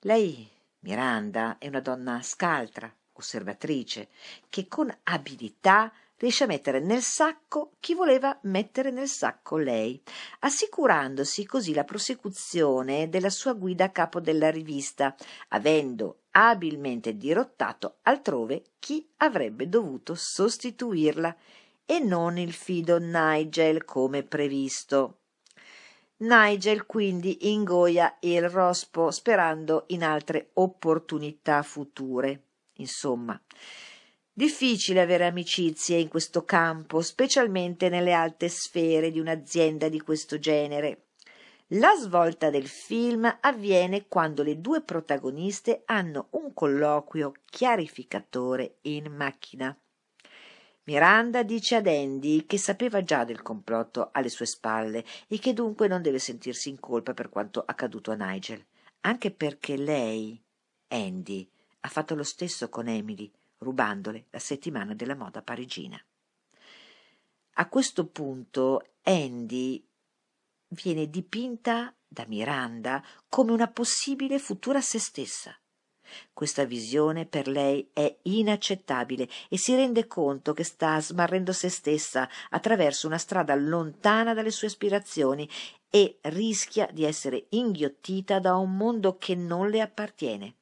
Lei, 0.00 0.48
Miranda, 0.80 1.58
è 1.58 1.66
una 1.66 1.80
donna 1.80 2.22
scaltra, 2.22 2.92
osservatrice, 3.14 4.10
che 4.48 4.68
con 4.68 4.96
abilità 5.02 5.92
riesce 6.20 6.44
a 6.44 6.46
mettere 6.46 6.80
nel 6.80 7.00
sacco 7.00 7.72
chi 7.80 7.94
voleva 7.94 8.38
mettere 8.42 8.90
nel 8.90 9.08
sacco 9.08 9.56
lei, 9.56 10.00
assicurandosi 10.40 11.46
così 11.46 11.72
la 11.72 11.84
prosecuzione 11.84 13.08
della 13.08 13.30
sua 13.30 13.54
guida 13.54 13.86
a 13.86 13.90
capo 13.90 14.20
della 14.20 14.50
rivista, 14.50 15.14
avendo 15.48 16.20
abilmente 16.32 17.16
dirottato 17.16 17.96
altrove 18.02 18.64
chi 18.78 19.08
avrebbe 19.16 19.68
dovuto 19.68 20.14
sostituirla 20.14 21.34
e 21.86 21.98
non 21.98 22.36
il 22.36 22.52
fido 22.52 22.98
Nigel 22.98 23.84
come 23.84 24.22
previsto. 24.22 25.20
Nigel 26.18 26.84
quindi 26.84 27.50
ingoia 27.50 28.18
il 28.20 28.46
rospo 28.50 29.10
sperando 29.10 29.84
in 29.88 30.04
altre 30.04 30.50
opportunità 30.54 31.62
future. 31.62 32.42
Insomma, 32.74 33.40
Difficile 34.40 35.02
avere 35.02 35.26
amicizie 35.26 35.98
in 35.98 36.08
questo 36.08 36.46
campo, 36.46 37.02
specialmente 37.02 37.90
nelle 37.90 38.14
alte 38.14 38.48
sfere 38.48 39.10
di 39.10 39.20
un'azienda 39.20 39.90
di 39.90 40.00
questo 40.00 40.38
genere. 40.38 41.08
La 41.72 41.94
svolta 41.94 42.48
del 42.48 42.66
film 42.66 43.36
avviene 43.42 44.08
quando 44.08 44.42
le 44.42 44.58
due 44.58 44.80
protagoniste 44.80 45.82
hanno 45.84 46.28
un 46.30 46.54
colloquio 46.54 47.34
chiarificatore 47.44 48.78
in 48.84 49.14
macchina. 49.14 49.78
Miranda 50.84 51.42
dice 51.42 51.74
ad 51.74 51.86
Andy 51.86 52.46
che 52.46 52.56
sapeva 52.56 53.04
già 53.04 53.24
del 53.24 53.42
complotto 53.42 54.08
alle 54.10 54.30
sue 54.30 54.46
spalle 54.46 55.04
e 55.28 55.38
che 55.38 55.52
dunque 55.52 55.86
non 55.86 56.00
deve 56.00 56.18
sentirsi 56.18 56.70
in 56.70 56.80
colpa 56.80 57.12
per 57.12 57.28
quanto 57.28 57.62
accaduto 57.62 58.10
a 58.10 58.14
Nigel, 58.14 58.64
anche 59.00 59.32
perché 59.32 59.76
lei, 59.76 60.42
Andy, 60.88 61.46
ha 61.80 61.88
fatto 61.88 62.14
lo 62.14 62.22
stesso 62.22 62.70
con 62.70 62.88
Emily 62.88 63.30
rubandole 63.60 64.26
la 64.30 64.38
settimana 64.38 64.94
della 64.94 65.14
moda 65.14 65.42
parigina. 65.42 66.02
A 67.54 67.68
questo 67.68 68.06
punto 68.06 68.94
Andy 69.02 69.86
viene 70.68 71.10
dipinta 71.10 71.94
da 72.06 72.24
Miranda 72.26 73.02
come 73.28 73.52
una 73.52 73.68
possibile 73.68 74.38
futura 74.38 74.80
se 74.80 74.98
stessa. 74.98 75.54
Questa 76.32 76.64
visione 76.64 77.26
per 77.26 77.46
lei 77.46 77.88
è 77.92 78.18
inaccettabile 78.22 79.28
e 79.48 79.58
si 79.58 79.74
rende 79.76 80.06
conto 80.06 80.52
che 80.52 80.64
sta 80.64 81.00
smarrendo 81.00 81.52
se 81.52 81.68
stessa 81.68 82.28
attraverso 82.50 83.06
una 83.06 83.18
strada 83.18 83.54
lontana 83.54 84.34
dalle 84.34 84.50
sue 84.50 84.66
aspirazioni 84.66 85.48
e 85.88 86.18
rischia 86.22 86.88
di 86.90 87.04
essere 87.04 87.46
inghiottita 87.50 88.40
da 88.40 88.56
un 88.56 88.76
mondo 88.76 89.18
che 89.18 89.34
non 89.34 89.68
le 89.68 89.80
appartiene. 89.80 90.54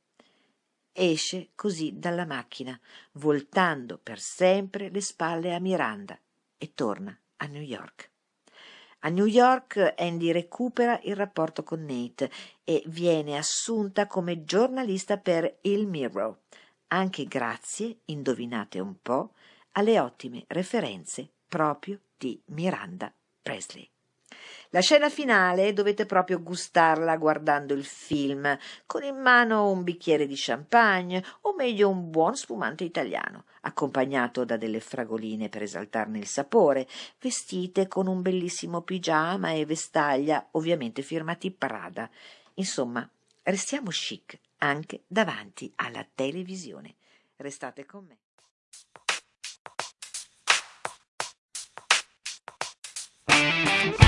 Esce 1.00 1.50
così 1.54 1.96
dalla 1.96 2.26
macchina, 2.26 2.76
voltando 3.12 3.98
per 3.98 4.18
sempre 4.18 4.90
le 4.90 5.00
spalle 5.00 5.54
a 5.54 5.60
Miranda 5.60 6.18
e 6.56 6.74
torna 6.74 7.16
a 7.36 7.46
New 7.46 7.62
York. 7.62 8.10
A 9.00 9.08
New 9.08 9.26
York 9.26 9.94
Andy 9.96 10.32
recupera 10.32 10.98
il 11.04 11.14
rapporto 11.14 11.62
con 11.62 11.84
Nate 11.84 12.32
e 12.64 12.82
viene 12.86 13.36
assunta 13.36 14.08
come 14.08 14.42
giornalista 14.42 15.18
per 15.18 15.58
il 15.62 15.86
Mirror, 15.86 16.36
anche 16.88 17.26
grazie, 17.26 18.00
indovinate 18.06 18.80
un 18.80 19.00
po', 19.00 19.34
alle 19.74 20.00
ottime 20.00 20.46
referenze 20.48 21.30
proprio 21.46 22.00
di 22.16 22.42
Miranda 22.46 23.14
Presley. 23.40 23.88
La 24.70 24.80
scena 24.80 25.08
finale 25.08 25.72
dovete 25.72 26.04
proprio 26.04 26.42
gustarla 26.42 27.16
guardando 27.16 27.72
il 27.72 27.84
film, 27.84 28.58
con 28.84 29.02
in 29.02 29.16
mano 29.16 29.70
un 29.70 29.82
bicchiere 29.82 30.26
di 30.26 30.34
champagne 30.36 31.24
o 31.42 31.54
meglio 31.54 31.88
un 31.88 32.10
buon 32.10 32.36
spumante 32.36 32.84
italiano, 32.84 33.44
accompagnato 33.62 34.44
da 34.44 34.58
delle 34.58 34.80
fragoline 34.80 35.48
per 35.48 35.62
esaltarne 35.62 36.18
il 36.18 36.26
sapore, 36.26 36.86
vestite 37.18 37.88
con 37.88 38.06
un 38.06 38.20
bellissimo 38.20 38.82
pigiama 38.82 39.52
e 39.52 39.64
vestaglia, 39.64 40.46
ovviamente 40.50 41.00
firmati 41.00 41.50
Prada. 41.50 42.10
Insomma, 42.54 43.08
restiamo 43.44 43.88
chic 43.88 44.38
anche 44.58 45.04
davanti 45.06 45.72
alla 45.76 46.06
televisione. 46.14 46.96
Restate 47.36 47.86
con 47.86 48.04
me. 48.04 48.18
Come 53.28 53.94
on, 54.00 54.07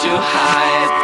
to 0.00 0.08
hide. 0.08 1.01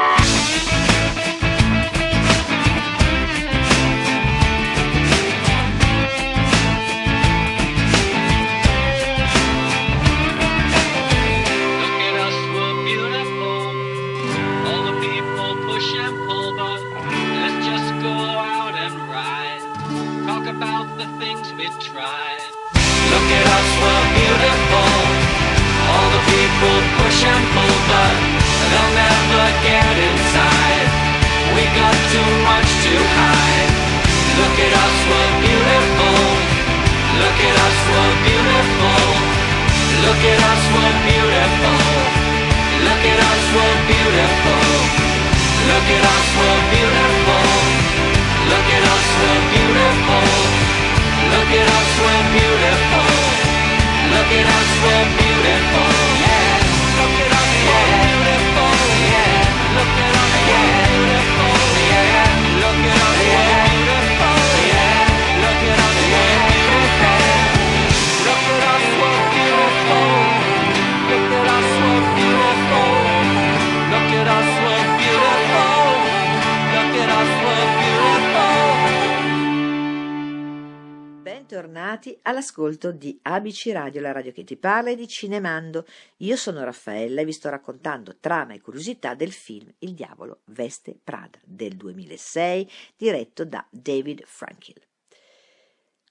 All'ascolto 82.59 82.90
di 82.90 83.18
ABC 83.23 83.71
Radio, 83.73 84.01
la 84.01 84.12
radio 84.12 84.33
che 84.33 84.44
ti 84.44 84.57
parla 84.57 84.90
e 84.90 84.97
di 84.97 85.07
Cinemando. 85.07 85.87
Io 86.18 86.37
sono 86.37 86.64
Raffaella 86.64 87.21
e 87.21 87.25
vi 87.25 87.33
sto 87.33 87.49
raccontando 87.49 88.16
trama 88.18 88.55
e 88.55 88.61
curiosità 88.61 89.14
del 89.14 89.33
film 89.33 89.73
Il 89.79 89.94
diavolo 89.94 90.40
veste 90.47 90.99
Prada 91.03 91.38
del 91.44 91.77
2006, 91.77 92.71
diretto 92.97 93.44
da 93.44 93.64
David 93.71 94.23
Frankel. 94.27 94.83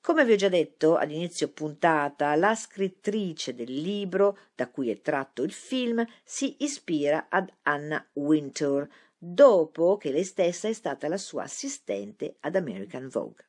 Come 0.01 0.23
vi 0.23 0.31
ho 0.31 0.37
già 0.37 0.47
detto 0.47 0.95
ad 0.95 1.11
inizio 1.11 1.49
puntata, 1.49 2.33
la 2.35 2.55
scrittrice 2.55 3.53
del 3.53 3.73
libro 3.73 4.37
da 4.55 4.69
cui 4.69 4.89
è 4.89 5.01
tratto 5.01 5.43
il 5.43 5.51
film 5.51 6.05
si 6.23 6.55
ispira 6.59 7.25
ad 7.29 7.51
Anna 7.63 8.07
Wintour, 8.13 8.87
dopo 9.17 9.97
che 9.97 10.11
lei 10.11 10.23
stessa 10.23 10.69
è 10.69 10.73
stata 10.73 11.09
la 11.09 11.17
sua 11.17 11.43
assistente 11.43 12.37
ad 12.39 12.55
American 12.55 13.09
Vogue. 13.09 13.46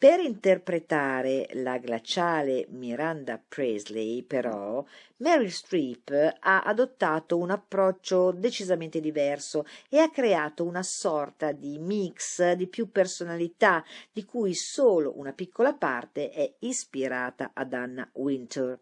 Per 0.00 0.18
interpretare 0.18 1.46
la 1.52 1.76
glaciale 1.76 2.64
Miranda 2.70 3.38
Presley, 3.46 4.22
però, 4.22 4.82
Meryl 5.18 5.50
Streep 5.50 6.36
ha 6.40 6.62
adottato 6.62 7.36
un 7.36 7.50
approccio 7.50 8.30
decisamente 8.30 8.98
diverso 8.98 9.66
e 9.90 9.98
ha 9.98 10.08
creato 10.08 10.64
una 10.64 10.82
sorta 10.82 11.52
di 11.52 11.78
mix 11.78 12.52
di 12.52 12.66
più 12.66 12.90
personalità, 12.90 13.84
di 14.10 14.24
cui 14.24 14.54
solo 14.54 15.18
una 15.18 15.34
piccola 15.34 15.74
parte 15.74 16.30
è 16.30 16.50
ispirata 16.60 17.50
ad 17.52 17.74
Anna 17.74 18.08
Wintour. 18.14 18.78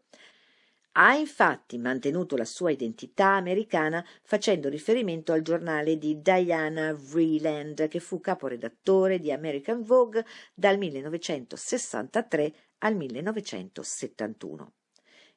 Ha 1.00 1.14
infatti 1.14 1.78
mantenuto 1.78 2.36
la 2.36 2.44
sua 2.44 2.72
identità 2.72 3.28
americana 3.34 4.04
facendo 4.24 4.68
riferimento 4.68 5.30
al 5.30 5.42
giornale 5.42 5.96
di 5.96 6.20
Diana 6.20 6.92
Vreeland, 6.92 7.86
che 7.86 8.00
fu 8.00 8.20
caporedattore 8.20 9.20
di 9.20 9.30
American 9.30 9.84
Vogue 9.84 10.26
dal 10.52 10.76
1963 10.76 12.54
al 12.78 12.96
1971. 12.96 14.72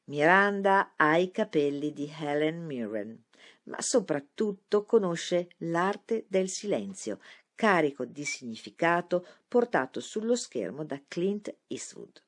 Miranda 0.05 0.93
ha 0.95 1.17
i 1.17 1.29
capelli 1.29 1.93
di 1.93 2.11
Helen 2.11 2.65
Mirren, 2.65 3.23
ma 3.65 3.79
soprattutto 3.81 4.83
conosce 4.83 5.49
l'arte 5.57 6.25
del 6.27 6.49
silenzio, 6.49 7.19
carico 7.53 8.05
di 8.05 8.25
significato 8.25 9.23
portato 9.47 9.99
sullo 9.99 10.35
schermo 10.35 10.83
da 10.83 10.99
Clint 11.07 11.55
Eastwood 11.67 12.19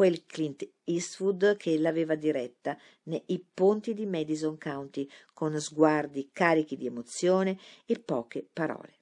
quel 0.00 0.24
Clint 0.24 0.66
Eastwood 0.84 1.58
che 1.58 1.78
l'aveva 1.78 2.14
diretta 2.14 2.74
nei 3.02 3.46
ponti 3.52 3.92
di 3.92 4.06
Madison 4.06 4.56
County 4.56 5.06
con 5.34 5.60
sguardi 5.60 6.30
carichi 6.32 6.78
di 6.78 6.86
emozione 6.86 7.58
e 7.84 7.98
poche 7.98 8.48
parole. 8.50 9.00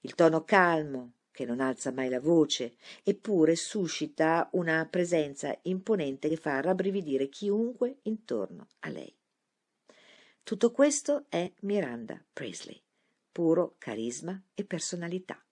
Il 0.00 0.14
tono 0.14 0.44
calmo, 0.44 1.12
che 1.30 1.46
non 1.46 1.60
alza 1.60 1.92
mai 1.92 2.10
la 2.10 2.20
voce, 2.20 2.76
eppure 3.04 3.56
suscita 3.56 4.50
una 4.52 4.86
presenza 4.90 5.58
imponente 5.62 6.28
che 6.28 6.36
fa 6.36 6.60
rabbrividire 6.60 7.30
chiunque 7.30 8.00
intorno 8.02 8.66
a 8.80 8.90
lei. 8.90 9.16
Tutto 10.42 10.72
questo 10.72 11.24
è 11.30 11.50
Miranda 11.60 12.22
Presley, 12.34 12.78
puro 13.32 13.76
carisma 13.78 14.38
e 14.52 14.66
personalità. 14.66 15.42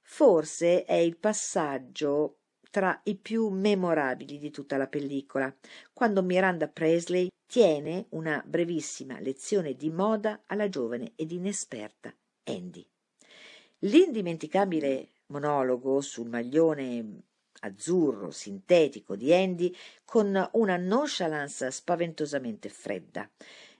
Forse 0.00 0.84
è 0.84 0.94
il 0.94 1.18
passaggio 1.18 2.39
tra 2.70 3.00
i 3.04 3.16
più 3.16 3.48
memorabili 3.48 4.38
di 4.38 4.50
tutta 4.50 4.76
la 4.76 4.86
pellicola, 4.86 5.54
quando 5.92 6.22
Miranda 6.22 6.68
Presley 6.68 7.28
tiene 7.46 8.06
una 8.10 8.42
brevissima 8.46 9.18
lezione 9.18 9.74
di 9.74 9.90
moda 9.90 10.42
alla 10.46 10.68
giovane 10.68 11.12
ed 11.16 11.32
inesperta 11.32 12.14
Andy. 12.44 12.86
L'indimenticabile 13.80 15.08
monologo 15.26 16.00
sul 16.00 16.28
maglione 16.28 17.22
azzurro 17.62 18.30
sintetico 18.30 19.16
di 19.16 19.34
Andy 19.34 19.74
con 20.04 20.48
una 20.52 20.76
nonchalance 20.76 21.70
spaventosamente 21.70 22.68
fredda. 22.68 23.28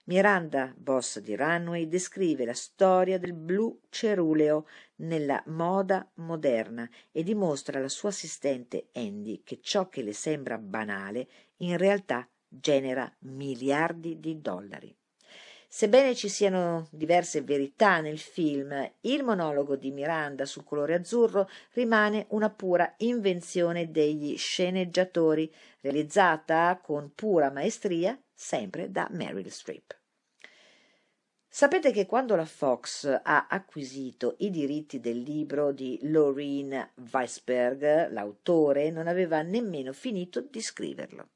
Miranda, 0.04 0.74
boss 0.76 1.20
di 1.20 1.36
Runway, 1.36 1.86
descrive 1.86 2.44
la 2.44 2.54
storia 2.54 3.18
del 3.18 3.32
blu 3.32 3.80
ceruleo 3.90 4.66
nella 4.96 5.42
moda 5.46 6.10
moderna 6.14 6.88
e 7.12 7.22
dimostra 7.22 7.78
alla 7.78 7.88
sua 7.88 8.08
assistente 8.08 8.88
Andy 8.92 9.42
che 9.44 9.60
ciò 9.60 9.88
che 9.88 10.02
le 10.02 10.12
sembra 10.12 10.58
banale 10.58 11.28
in 11.58 11.76
realtà 11.76 12.28
genera 12.48 13.10
miliardi 13.20 14.18
di 14.18 14.40
dollari. 14.40 14.99
Sebbene 15.72 16.16
ci 16.16 16.28
siano 16.28 16.88
diverse 16.90 17.42
verità 17.42 18.00
nel 18.00 18.18
film, 18.18 18.92
il 19.02 19.22
monologo 19.22 19.76
di 19.76 19.92
Miranda 19.92 20.44
sul 20.44 20.64
colore 20.64 20.94
azzurro 20.94 21.48
rimane 21.74 22.26
una 22.30 22.50
pura 22.50 22.92
invenzione 22.98 23.88
degli 23.92 24.36
sceneggiatori, 24.36 25.48
realizzata 25.80 26.80
con 26.82 27.12
pura 27.14 27.52
maestria 27.52 28.20
sempre 28.34 28.90
da 28.90 29.06
Meryl 29.12 29.48
Streep. 29.48 29.96
Sapete 31.48 31.92
che 31.92 32.04
quando 32.04 32.34
la 32.34 32.46
Fox 32.46 33.04
ha 33.06 33.46
acquisito 33.48 34.34
i 34.38 34.50
diritti 34.50 34.98
del 34.98 35.20
libro 35.20 35.70
di 35.70 36.00
Laureen 36.02 36.94
Weisberg, 37.12 38.10
l'autore 38.10 38.90
non 38.90 39.06
aveva 39.06 39.40
nemmeno 39.42 39.92
finito 39.92 40.40
di 40.40 40.60
scriverlo. 40.60 41.28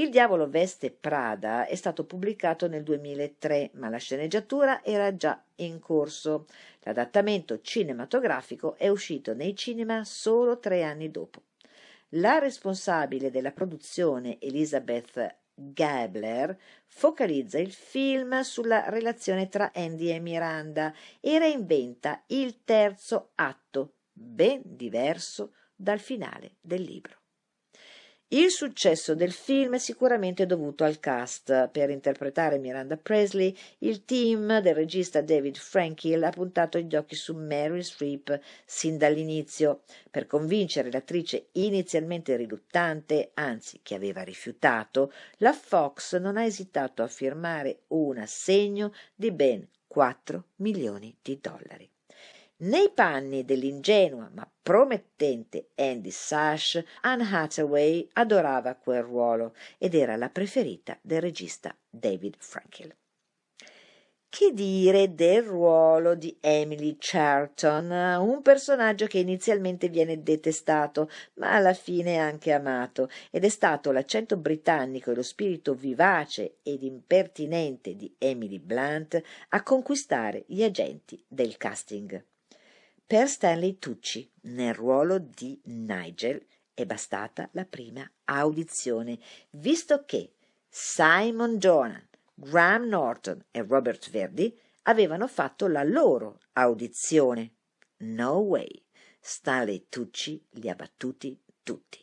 Il 0.00 0.08
diavolo 0.08 0.48
veste 0.48 0.90
Prada 0.90 1.66
è 1.66 1.74
stato 1.74 2.06
pubblicato 2.06 2.66
nel 2.66 2.82
2003, 2.82 3.72
ma 3.74 3.90
la 3.90 3.98
sceneggiatura 3.98 4.82
era 4.82 5.14
già 5.14 5.44
in 5.56 5.78
corso. 5.78 6.46
L'adattamento 6.84 7.60
cinematografico 7.60 8.76
è 8.78 8.88
uscito 8.88 9.34
nei 9.34 9.54
cinema 9.54 10.02
solo 10.04 10.58
tre 10.58 10.84
anni 10.84 11.10
dopo. 11.10 11.42
La 12.14 12.38
responsabile 12.38 13.30
della 13.30 13.52
produzione, 13.52 14.40
Elizabeth 14.40 15.36
Gabler 15.52 16.58
focalizza 16.86 17.58
il 17.58 17.70
film 17.70 18.40
sulla 18.40 18.88
relazione 18.88 19.50
tra 19.50 19.70
Andy 19.74 20.08
e 20.08 20.18
Miranda 20.18 20.94
e 21.20 21.38
reinventa 21.38 22.22
il 22.28 22.64
terzo 22.64 23.32
atto, 23.34 23.96
ben 24.10 24.62
diverso 24.64 25.52
dal 25.76 26.00
finale 26.00 26.52
del 26.62 26.80
libro. 26.80 27.19
Il 28.32 28.52
successo 28.52 29.16
del 29.16 29.32
film 29.32 29.74
è 29.74 29.78
sicuramente 29.78 30.46
dovuto 30.46 30.84
al 30.84 31.00
cast. 31.00 31.68
Per 31.70 31.90
interpretare 31.90 32.58
Miranda 32.58 32.96
Presley, 32.96 33.52
il 33.78 34.04
team 34.04 34.60
del 34.60 34.76
regista 34.76 35.20
David 35.20 35.56
Frankel 35.56 36.22
ha 36.22 36.30
puntato 36.30 36.78
gli 36.78 36.94
occhi 36.94 37.16
su 37.16 37.34
Meryl 37.34 37.82
Streep 37.82 38.38
sin 38.64 38.98
dall'inizio. 38.98 39.82
Per 40.08 40.28
convincere 40.28 40.92
l'attrice 40.92 41.48
inizialmente 41.54 42.36
riluttante, 42.36 43.32
anzi 43.34 43.80
che 43.82 43.96
aveva 43.96 44.22
rifiutato, 44.22 45.12
la 45.38 45.52
Fox 45.52 46.16
non 46.16 46.36
ha 46.36 46.44
esitato 46.44 47.02
a 47.02 47.08
firmare 47.08 47.80
un 47.88 48.18
assegno 48.18 48.92
di 49.12 49.32
ben 49.32 49.68
4 49.88 50.44
milioni 50.58 51.16
di 51.20 51.36
dollari. 51.40 51.89
Nei 52.62 52.90
panni 52.90 53.46
dell'ingenua 53.46 54.28
ma 54.34 54.46
promettente 54.62 55.68
Andy 55.76 56.10
Sash, 56.10 56.82
Anne 57.00 57.24
Hathaway 57.24 58.06
adorava 58.12 58.74
quel 58.74 59.02
ruolo 59.02 59.54
ed 59.78 59.94
era 59.94 60.14
la 60.16 60.28
preferita 60.28 60.98
del 61.00 61.22
regista 61.22 61.74
David 61.88 62.34
Frankel. 62.38 62.94
Che 64.28 64.52
dire 64.52 65.14
del 65.14 65.42
ruolo 65.42 66.14
di 66.14 66.36
Emily 66.38 66.96
Charlton, 66.98 67.90
un 68.20 68.42
personaggio 68.42 69.06
che 69.06 69.18
inizialmente 69.18 69.88
viene 69.88 70.22
detestato, 70.22 71.08
ma 71.36 71.54
alla 71.54 71.72
fine 71.72 72.18
anche 72.18 72.52
amato, 72.52 73.08
ed 73.30 73.46
è 73.46 73.48
stato 73.48 73.90
l'accento 73.90 74.36
britannico 74.36 75.10
e 75.10 75.14
lo 75.14 75.22
spirito 75.22 75.72
vivace 75.72 76.58
ed 76.62 76.82
impertinente 76.82 77.96
di 77.96 78.14
Emily 78.18 78.58
Blunt 78.58 79.20
a 79.48 79.62
conquistare 79.62 80.44
gli 80.46 80.62
agenti 80.62 81.24
del 81.26 81.56
casting. 81.56 82.22
Per 83.10 83.26
Stanley 83.26 83.80
Tucci, 83.80 84.30
nel 84.42 84.72
ruolo 84.72 85.18
di 85.18 85.60
Nigel, 85.64 86.46
è 86.72 86.86
bastata 86.86 87.48
la 87.54 87.64
prima 87.64 88.08
audizione, 88.26 89.18
visto 89.50 90.04
che 90.04 90.34
Simon 90.68 91.56
Jonan, 91.56 92.06
Graham 92.32 92.84
Norton 92.84 93.46
e 93.50 93.64
Robert 93.66 94.10
Verdi 94.10 94.56
avevano 94.82 95.26
fatto 95.26 95.66
la 95.66 95.82
loro 95.82 96.38
audizione. 96.52 97.54
No 98.02 98.34
way, 98.34 98.80
Stanley 99.18 99.86
Tucci 99.88 100.46
li 100.50 100.68
ha 100.68 100.76
battuti 100.76 101.36
tutti. 101.64 101.98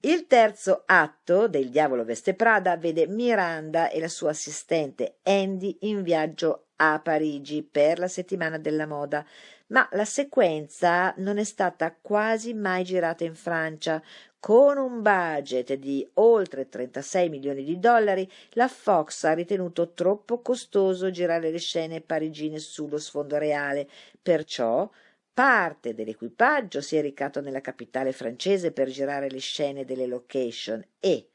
Il 0.00 0.26
terzo 0.26 0.84
atto 0.86 1.46
del 1.46 1.68
Diavolo 1.68 2.06
Veste 2.06 2.32
Prada 2.32 2.78
vede 2.78 3.06
Miranda 3.06 3.90
e 3.90 4.00
la 4.00 4.08
sua 4.08 4.30
assistente 4.30 5.18
Andy 5.24 5.76
in 5.80 6.02
viaggio 6.02 6.68
a 6.76 6.98
Parigi 7.00 7.62
per 7.62 7.98
la 7.98 8.08
settimana 8.08 8.56
della 8.56 8.86
moda, 8.86 9.26
ma 9.70 9.88
la 9.92 10.04
sequenza 10.04 11.12
non 11.18 11.38
è 11.38 11.44
stata 11.44 11.94
quasi 12.00 12.54
mai 12.54 12.84
girata 12.84 13.24
in 13.24 13.34
Francia. 13.34 14.02
Con 14.38 14.78
un 14.78 15.02
budget 15.02 15.74
di 15.74 16.08
oltre 16.14 16.68
36 16.68 17.28
milioni 17.28 17.62
di 17.62 17.78
dollari, 17.78 18.30
la 18.50 18.68
Fox 18.68 19.24
ha 19.24 19.34
ritenuto 19.34 19.92
troppo 19.92 20.40
costoso 20.40 21.10
girare 21.10 21.50
le 21.50 21.58
scene 21.58 22.00
parigine 22.00 22.58
sullo 22.58 22.98
sfondo 22.98 23.36
reale, 23.36 23.88
perciò 24.22 24.88
parte 25.32 25.94
dell'equipaggio 25.94 26.80
si 26.80 26.96
è 26.96 27.02
recato 27.02 27.40
nella 27.40 27.60
capitale 27.60 28.12
francese 28.12 28.72
per 28.72 28.88
girare 28.88 29.30
le 29.30 29.38
scene 29.38 29.84
delle 29.84 30.06
location 30.06 30.84
e 30.98 31.29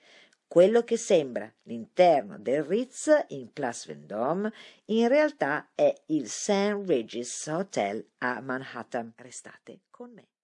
quello 0.56 0.86
che 0.86 0.96
sembra 0.96 1.54
l'interno 1.64 2.40
del 2.40 2.64
Ritz 2.64 3.12
in 3.28 3.52
Place 3.52 3.94
Vendôme 3.94 4.54
in 4.86 5.10
realtà 5.10 5.72
è 5.76 5.94
il 6.06 6.30
St. 6.30 6.82
Regis 6.86 7.48
Hotel 7.48 8.12
a 8.20 8.40
Manhattan. 8.40 9.12
Restate 9.18 9.82
con 9.90 10.14
me. 10.14 10.35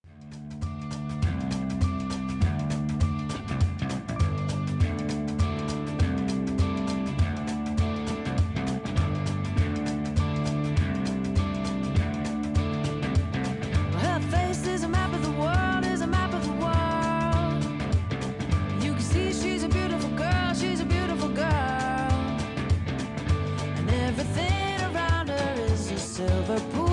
Makes 26.52 26.74
me 26.74 26.91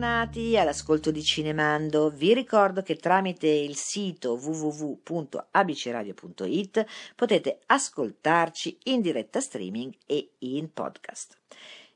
Bentornati 0.00 0.56
all'ascolto 0.56 1.10
di 1.10 1.22
Cinemando. 1.22 2.08
Vi 2.08 2.32
ricordo 2.32 2.80
che 2.80 2.96
tramite 2.96 3.48
il 3.48 3.76
sito 3.76 4.32
www.abcradio.it 4.32 6.86
potete 7.14 7.58
ascoltarci 7.66 8.78
in 8.84 9.02
diretta 9.02 9.40
streaming 9.40 9.92
e 10.06 10.30
in 10.38 10.72
podcast. 10.72 11.36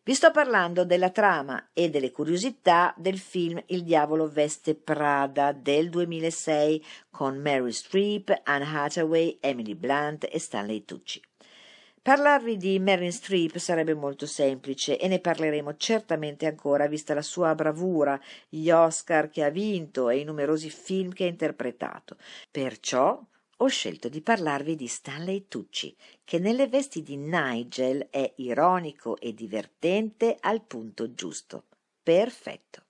Vi 0.03 0.13
sto 0.13 0.31
parlando 0.33 0.85
della 0.85 1.09
trama 1.09 1.71
e 1.73 1.89
delle 1.89 2.11
curiosità 2.11 2.93
del 2.99 3.19
film 3.19 3.63
Il 3.69 3.85
diavolo 3.85 4.29
veste 4.29 4.75
Prada 4.75 5.53
del 5.53 5.89
2006 5.89 6.85
con 7.11 7.39
Mary 7.39 7.73
Streep, 7.73 8.39
Anne 8.43 8.67
Hathaway, 8.67 9.39
Emily 9.41 9.75
Blunt 9.75 10.29
e 10.31 10.39
Stanley 10.39 10.85
Tucci. 10.85 11.23
Parlarvi 12.05 12.59
di 12.59 12.79
Meryl 12.81 13.11
Streep 13.11 13.57
sarebbe 13.57 13.95
molto 13.95 14.27
semplice 14.27 14.99
e 14.99 15.09
ne 15.09 15.21
parleremo 15.21 15.75
certamente 15.79 16.45
ancora 16.45 16.87
vista 16.87 17.15
la 17.15 17.23
sua 17.23 17.55
bravura, 17.55 18.21
gli 18.47 18.69
Oscar 18.69 19.31
che 19.31 19.43
ha 19.43 19.49
vinto 19.49 20.11
e 20.11 20.19
i 20.19 20.25
numerosi 20.25 20.69
film 20.69 21.15
che 21.15 21.25
ha 21.25 21.29
interpretato. 21.29 22.19
Perciò 22.51 23.19
ho 23.57 23.67
scelto 23.69 24.11
di 24.11 24.21
parlarvi 24.21 24.77
di 24.77 24.87
Stanley 24.87 25.49
Tucci, 25.49 25.97
che 26.25 26.39
nelle 26.39 26.69
vesti 26.69 27.03
di 27.03 27.17
Nigel 27.17 28.09
è 28.11 28.35
ironico 28.37 29.17
e 29.17 29.33
divertente 29.33 30.37
al 30.41 30.61
punto 30.61 31.15
giusto. 31.15 31.69
Perfetto. 32.03 32.83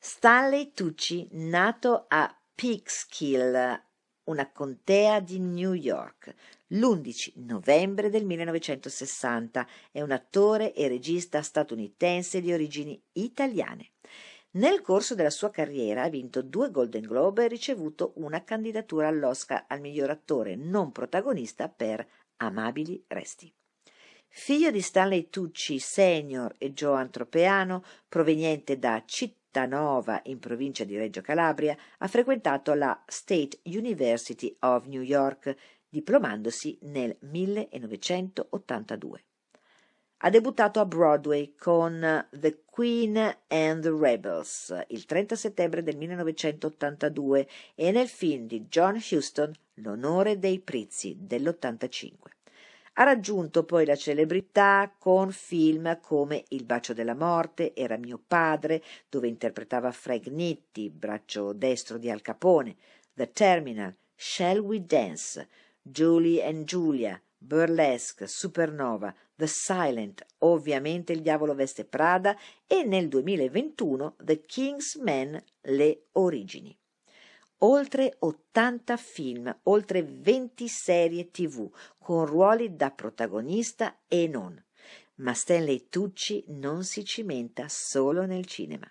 Stanley 0.00 0.72
Tucci, 0.72 1.28
nato 1.30 2.06
a 2.08 2.36
Peekskill, 2.56 3.80
una 4.24 4.50
contea 4.50 5.20
di 5.20 5.38
New 5.38 5.74
York, 5.74 6.34
l'11 6.72 7.32
novembre 7.36 8.08
del 8.08 8.24
1960, 8.24 9.66
è 9.90 10.00
un 10.00 10.10
attore 10.10 10.72
e 10.74 10.88
regista 10.88 11.42
statunitense 11.42 12.40
di 12.40 12.52
origini 12.52 13.00
italiane. 13.12 13.90
Nel 14.52 14.82
corso 14.82 15.14
della 15.14 15.30
sua 15.30 15.50
carriera 15.50 16.02
ha 16.02 16.08
vinto 16.08 16.42
due 16.42 16.70
Golden 16.70 17.06
Globe 17.06 17.44
e 17.44 17.48
ricevuto 17.48 18.12
una 18.16 18.44
candidatura 18.44 19.08
all'Oscar 19.08 19.64
al 19.68 19.80
miglior 19.80 20.10
attore 20.10 20.56
non 20.56 20.92
protagonista 20.92 21.68
per 21.68 22.06
Amabili 22.36 23.02
Resti. 23.06 23.52
Figlio 24.28 24.70
di 24.70 24.80
Stanley 24.80 25.28
Tucci 25.28 25.78
senior 25.78 26.54
e 26.58 26.72
Joan 26.72 27.10
Tropeano, 27.10 27.84
proveniente 28.08 28.78
da 28.78 29.02
Cittanova 29.04 30.20
in 30.24 30.38
provincia 30.38 30.84
di 30.84 30.96
Reggio 30.96 31.20
Calabria, 31.20 31.76
ha 31.98 32.08
frequentato 32.08 32.72
la 32.72 33.02
State 33.06 33.60
University 33.64 34.54
of 34.60 34.86
New 34.86 35.02
York, 35.02 35.54
diplomandosi 35.92 36.78
nel 36.82 37.14
1982. 37.20 39.24
Ha 40.24 40.30
debuttato 40.30 40.80
a 40.80 40.86
Broadway 40.86 41.54
con 41.54 42.26
The 42.30 42.62
Queen 42.64 43.16
and 43.48 43.82
the 43.82 43.90
Rebels 43.90 44.74
il 44.88 45.04
30 45.04 45.36
settembre 45.36 45.82
del 45.82 45.98
1982 45.98 47.46
e 47.74 47.90
nel 47.90 48.08
film 48.08 48.46
di 48.46 48.66
John 48.68 48.94
Huston 48.94 49.52
L'onore 49.74 50.38
dei 50.38 50.60
Prizzi 50.60 51.14
dell'85. 51.18 52.14
Ha 52.94 53.04
raggiunto 53.04 53.64
poi 53.64 53.84
la 53.84 53.96
celebrità 53.96 54.94
con 54.98 55.30
film 55.30 55.98
come 56.00 56.44
Il 56.48 56.64
bacio 56.64 56.94
della 56.94 57.14
morte, 57.14 57.74
Era 57.74 57.98
mio 57.98 58.20
padre, 58.26 58.82
dove 59.10 59.28
interpretava 59.28 59.92
Frank 59.92 60.28
Nitti, 60.28 60.88
braccio 60.88 61.52
destro 61.52 61.98
di 61.98 62.10
Al 62.10 62.22
Capone, 62.22 62.76
The 63.12 63.30
Terminal, 63.32 63.94
Shall 64.14 64.58
We 64.58 64.86
Dance, 64.86 65.48
Julie 65.82 66.40
and 66.40 66.64
Julia, 66.64 67.20
Burlesque, 67.36 68.28
Supernova, 68.28 69.12
The 69.34 69.48
Silent, 69.48 70.24
ovviamente 70.38 71.12
Il 71.12 71.22
diavolo 71.22 71.54
veste 71.54 71.84
Prada 71.84 72.38
e 72.66 72.84
nel 72.84 73.08
2021 73.08 74.14
The 74.22 74.42
King's 74.42 74.94
Man, 74.94 75.42
Le 75.62 76.04
origini. 76.12 76.76
Oltre 77.58 78.14
80 78.18 78.96
film, 78.96 79.58
oltre 79.64 80.02
20 80.02 80.68
serie 80.68 81.30
tv 81.30 81.68
con 81.98 82.26
ruoli 82.26 82.74
da 82.76 82.90
protagonista 82.90 84.02
e 84.06 84.28
non. 84.28 84.60
Ma 85.16 85.34
Stanley 85.34 85.88
Tucci 85.88 86.44
non 86.48 86.84
si 86.84 87.04
cimenta 87.04 87.66
solo 87.68 88.24
nel 88.24 88.46
cinema. 88.46 88.90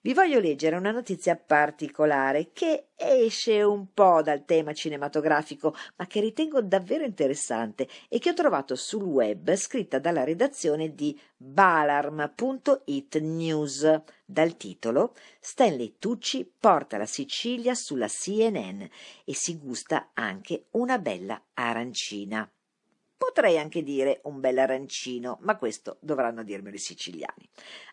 Vi 0.00 0.14
voglio 0.14 0.40
leggere 0.40 0.76
una 0.76 0.90
notizia 0.90 1.36
particolare 1.36 2.50
che 2.52 2.88
esce 2.96 3.62
un 3.62 3.92
po' 3.92 4.22
dal 4.22 4.44
tema 4.44 4.72
cinematografico, 4.72 5.74
ma 5.96 6.06
che 6.06 6.20
ritengo 6.20 6.62
davvero 6.62 7.04
interessante 7.04 7.88
e 8.08 8.18
che 8.18 8.30
ho 8.30 8.34
trovato 8.34 8.76
sul 8.76 9.02
web 9.02 9.54
scritta 9.54 9.98
dalla 9.98 10.24
redazione 10.24 10.94
di 10.94 11.18
balarm.it 11.36 13.18
news 13.18 14.02
dal 14.24 14.56
titolo 14.56 15.14
Stanley 15.40 15.96
Tucci 15.98 16.50
porta 16.58 16.96
la 16.96 17.06
Sicilia 17.06 17.74
sulla 17.74 18.08
CNN 18.08 18.80
e 19.24 19.34
si 19.34 19.58
gusta 19.58 20.10
anche 20.14 20.66
una 20.72 20.98
bella 20.98 21.42
arancina. 21.54 22.50
Potrei 23.22 23.58
anche 23.58 23.82
dire 23.82 24.20
un 24.24 24.40
bel 24.40 24.56
arancino, 24.56 25.36
ma 25.42 25.58
questo 25.58 25.98
dovranno 26.00 26.42
dirmelo 26.42 26.76
i 26.76 26.78
siciliani. 26.78 27.46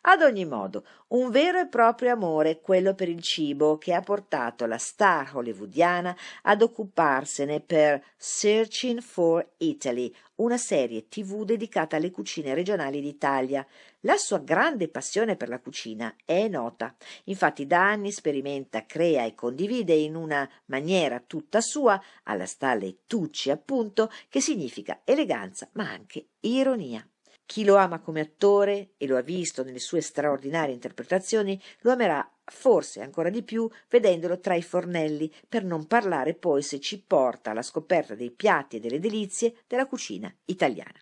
Ad 0.03 0.21
ogni 0.21 0.45
modo, 0.45 0.85
un 1.09 1.29
vero 1.31 1.59
e 1.59 1.67
proprio 1.67 2.13
amore, 2.13 2.61
quello 2.61 2.95
per 2.95 3.09
il 3.09 3.21
cibo, 3.21 3.77
che 3.77 3.93
ha 3.93 3.99
portato 3.99 4.65
la 4.65 4.77
star 4.77 5.35
hollywoodiana 5.35 6.15
ad 6.43 6.61
occuparsene 6.61 7.59
per 7.59 8.01
Searching 8.15 9.01
for 9.01 9.45
Italy, 9.57 10.15
una 10.35 10.57
serie 10.57 11.09
tv 11.09 11.43
dedicata 11.43 11.97
alle 11.97 12.09
cucine 12.09 12.53
regionali 12.53 13.01
d'Italia. 13.01 13.67
La 14.01 14.15
sua 14.17 14.37
grande 14.37 14.89
passione 14.89 15.35
per 15.35 15.49
la 15.49 15.59
cucina 15.59 16.15
è 16.23 16.47
nota. 16.47 16.95
Infatti 17.25 17.65
da 17.65 17.89
anni 17.89 18.11
sperimenta, 18.11 18.85
crea 18.85 19.25
e 19.25 19.33
condivide 19.33 19.93
in 19.93 20.15
una 20.15 20.47
maniera 20.65 21.19
tutta 21.19 21.61
sua, 21.61 21.99
alla 22.23 22.45
Stanley 22.45 22.99
Tucci 23.07 23.49
appunto, 23.49 24.11
che 24.29 24.39
significa 24.39 25.01
eleganza 25.03 25.67
ma 25.73 25.89
anche 25.89 26.27
ironia. 26.41 27.07
Chi 27.43 27.63
lo 27.63 27.77
ama 27.77 27.99
come 27.99 28.19
attore 28.19 28.91
e 28.97 29.07
lo 29.07 29.17
ha 29.17 29.21
visto 29.21 29.63
nelle 29.63 29.79
sue 29.79 30.01
straordinarie 30.01 30.73
interpretazioni 30.73 31.59
lo 31.79 31.91
amerà 31.91 32.29
forse 32.43 33.01
ancora 33.01 33.29
di 33.29 33.41
più 33.41 33.69
vedendolo 33.89 34.39
tra 34.39 34.53
i 34.53 34.61
fornelli, 34.61 35.33
per 35.47 35.63
non 35.63 35.87
parlare 35.87 36.35
poi 36.35 36.61
se 36.61 36.79
ci 36.79 37.01
porta 37.01 37.51
alla 37.51 37.61
scoperta 37.61 38.15
dei 38.15 38.31
piatti 38.31 38.75
e 38.75 38.79
delle 38.79 38.99
delizie 38.99 39.63
della 39.65 39.87
cucina 39.87 40.31
italiana. 40.45 41.01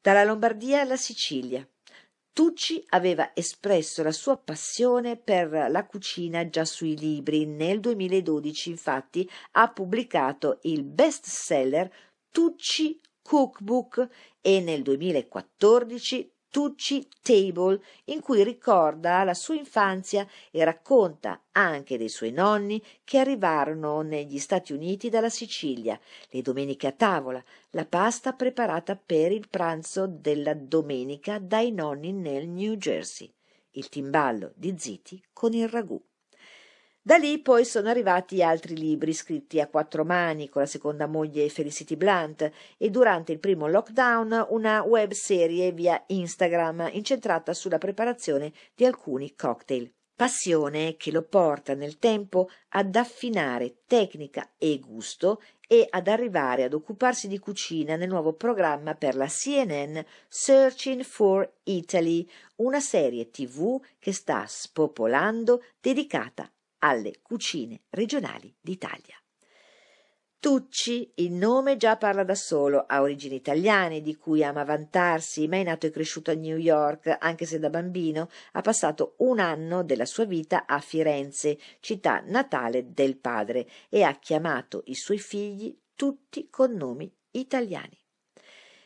Dalla 0.00 0.24
Lombardia 0.24 0.80
alla 0.80 0.96
Sicilia. 0.96 1.68
Tucci 2.32 2.82
aveva 2.90 3.32
espresso 3.34 4.02
la 4.02 4.12
sua 4.12 4.36
passione 4.36 5.16
per 5.16 5.50
la 5.70 5.84
cucina 5.84 6.48
già 6.48 6.64
sui 6.64 6.96
libri. 6.96 7.44
Nel 7.44 7.80
2012, 7.80 8.70
infatti, 8.70 9.28
ha 9.52 9.70
pubblicato 9.70 10.58
il 10.62 10.84
best 10.84 11.26
seller 11.26 11.90
Tucci 12.30 13.00
Cookbook 13.22 14.08
e 14.40 14.60
nel 14.60 14.82
2014 14.82 16.32
Tucci 16.50 17.06
Table, 17.22 17.80
in 18.06 18.20
cui 18.20 18.42
ricorda 18.42 19.22
la 19.22 19.34
sua 19.34 19.54
infanzia 19.54 20.26
e 20.50 20.64
racconta 20.64 21.42
anche 21.52 21.96
dei 21.96 22.08
suoi 22.08 22.32
nonni 22.32 22.82
che 23.04 23.18
arrivarono 23.18 24.00
negli 24.02 24.38
Stati 24.40 24.72
Uniti 24.72 25.08
dalla 25.08 25.30
Sicilia, 25.30 25.98
le 26.30 26.42
domeniche 26.42 26.88
a 26.88 26.92
tavola, 26.92 27.42
la 27.70 27.86
pasta 27.86 28.32
preparata 28.32 28.96
per 28.96 29.30
il 29.30 29.48
pranzo 29.48 30.08
della 30.08 30.54
domenica 30.54 31.38
dai 31.38 31.70
nonni 31.70 32.12
nel 32.12 32.48
New 32.48 32.74
Jersey, 32.74 33.32
il 33.72 33.88
timballo 33.88 34.50
di 34.56 34.74
ziti 34.76 35.22
con 35.32 35.52
il 35.52 35.68
ragù. 35.68 36.02
Da 37.02 37.16
lì 37.16 37.38
poi 37.38 37.64
sono 37.64 37.88
arrivati 37.88 38.42
altri 38.42 38.76
libri 38.76 39.14
scritti 39.14 39.58
a 39.58 39.68
quattro 39.68 40.04
mani 40.04 40.50
con 40.50 40.60
la 40.60 40.68
seconda 40.68 41.06
moglie 41.06 41.48
Felicity 41.48 41.96
Blunt 41.96 42.50
e 42.76 42.90
durante 42.90 43.32
il 43.32 43.38
primo 43.38 43.66
lockdown 43.68 44.48
una 44.50 44.82
web 44.82 45.12
serie 45.12 45.72
via 45.72 46.04
Instagram 46.08 46.90
incentrata 46.92 47.54
sulla 47.54 47.78
preparazione 47.78 48.52
di 48.74 48.84
alcuni 48.84 49.34
cocktail. 49.34 49.90
Passione 50.14 50.96
che 50.98 51.10
lo 51.10 51.22
porta 51.22 51.72
nel 51.72 51.98
tempo 51.98 52.50
ad 52.68 52.94
affinare 52.94 53.76
tecnica 53.86 54.50
e 54.58 54.78
gusto 54.78 55.40
e 55.66 55.86
ad 55.88 56.06
arrivare 56.06 56.64
ad 56.64 56.74
occuparsi 56.74 57.28
di 57.28 57.38
cucina 57.38 57.96
nel 57.96 58.10
nuovo 58.10 58.34
programma 58.34 58.94
per 58.94 59.16
la 59.16 59.26
CNN 59.26 59.98
Searching 60.28 61.02
for 61.02 61.50
Italy, 61.62 62.28
una 62.56 62.80
serie 62.80 63.30
tv 63.30 63.80
che 63.98 64.12
sta 64.12 64.44
spopolando 64.46 65.64
dedicata 65.80 66.46
alle 66.80 67.20
cucine 67.22 67.80
regionali 67.90 68.54
d'Italia. 68.60 69.14
Tucci, 70.40 71.12
il 71.16 71.32
nome 71.32 71.76
già 71.76 71.98
parla 71.98 72.24
da 72.24 72.34
solo, 72.34 72.86
ha 72.86 73.02
origini 73.02 73.34
italiane 73.34 74.00
di 74.00 74.16
cui 74.16 74.42
ama 74.42 74.64
vantarsi, 74.64 75.46
ma 75.48 75.56
è 75.56 75.62
nato 75.62 75.84
e 75.84 75.90
cresciuto 75.90 76.30
a 76.30 76.34
New 76.34 76.56
York, 76.56 77.14
anche 77.20 77.44
se 77.44 77.58
da 77.58 77.68
bambino 77.68 78.30
ha 78.52 78.62
passato 78.62 79.16
un 79.18 79.38
anno 79.38 79.84
della 79.84 80.06
sua 80.06 80.24
vita 80.24 80.64
a 80.64 80.80
Firenze, 80.80 81.58
città 81.80 82.22
natale 82.24 82.94
del 82.94 83.18
padre, 83.18 83.68
e 83.90 84.02
ha 84.02 84.14
chiamato 84.14 84.82
i 84.86 84.94
suoi 84.94 85.18
figli 85.18 85.78
tutti 85.94 86.48
con 86.48 86.72
nomi 86.72 87.14
italiani. 87.32 87.98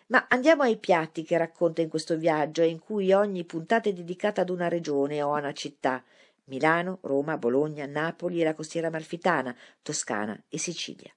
Ma 0.09 0.27
andiamo 0.29 0.65
ai 0.65 0.79
piatti 0.79 1.23
che 1.23 1.39
racconta 1.39 1.81
in 1.81 1.89
questo 1.89 2.17
viaggio, 2.17 2.63
in 2.63 2.81
cui 2.81 3.13
ogni 3.13 3.45
puntata 3.45 3.89
è 3.89 3.93
dedicata 3.93 4.41
ad 4.41 4.51
una 4.51 4.67
regione 4.67 5.23
o 5.23 5.33
a 5.33 5.39
una 5.39 5.53
città. 5.53 6.03
Milano, 6.47 6.99
Roma, 7.03 7.39
Bologna, 7.39 7.87
Napoli 7.87 8.41
e 8.41 8.45
la 8.45 8.55
costiera 8.55 8.89
amalfitana, 8.89 9.57
Toscana 9.83 10.41
e 10.49 10.59
Sicilia. 10.59 11.13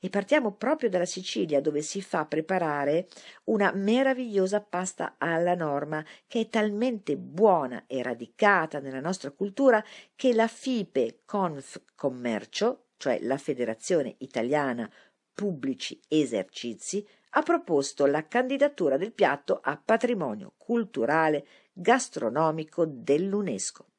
E 0.00 0.10
partiamo 0.10 0.52
proprio 0.52 0.90
dalla 0.90 1.06
Sicilia, 1.06 1.60
dove 1.60 1.80
si 1.82 2.02
fa 2.02 2.26
preparare 2.26 3.08
una 3.44 3.72
meravigliosa 3.72 4.60
pasta 4.60 5.14
alla 5.18 5.54
norma, 5.54 6.04
che 6.26 6.40
è 6.40 6.48
talmente 6.48 7.16
buona 7.16 7.84
e 7.86 8.02
radicata 8.02 8.80
nella 8.80 9.00
nostra 9.00 9.30
cultura 9.30 9.82
che 10.14 10.34
la 10.34 10.48
FIPE 10.48 11.22
Conf 11.24 11.82
Commercio, 11.94 12.88
cioè 12.96 13.20
la 13.22 13.38
Federazione 13.38 14.16
Italiana 14.18 14.90
Pubblici 15.32 15.98
Esercizi, 16.08 17.06
ha 17.30 17.42
proposto 17.42 18.06
la 18.06 18.26
candidatura 18.26 18.96
del 18.96 19.12
piatto 19.12 19.60
a 19.62 19.80
patrimonio 19.82 20.54
culturale 20.56 21.46
gastronomico 21.72 22.84
dell'UNESCO. 22.84 23.89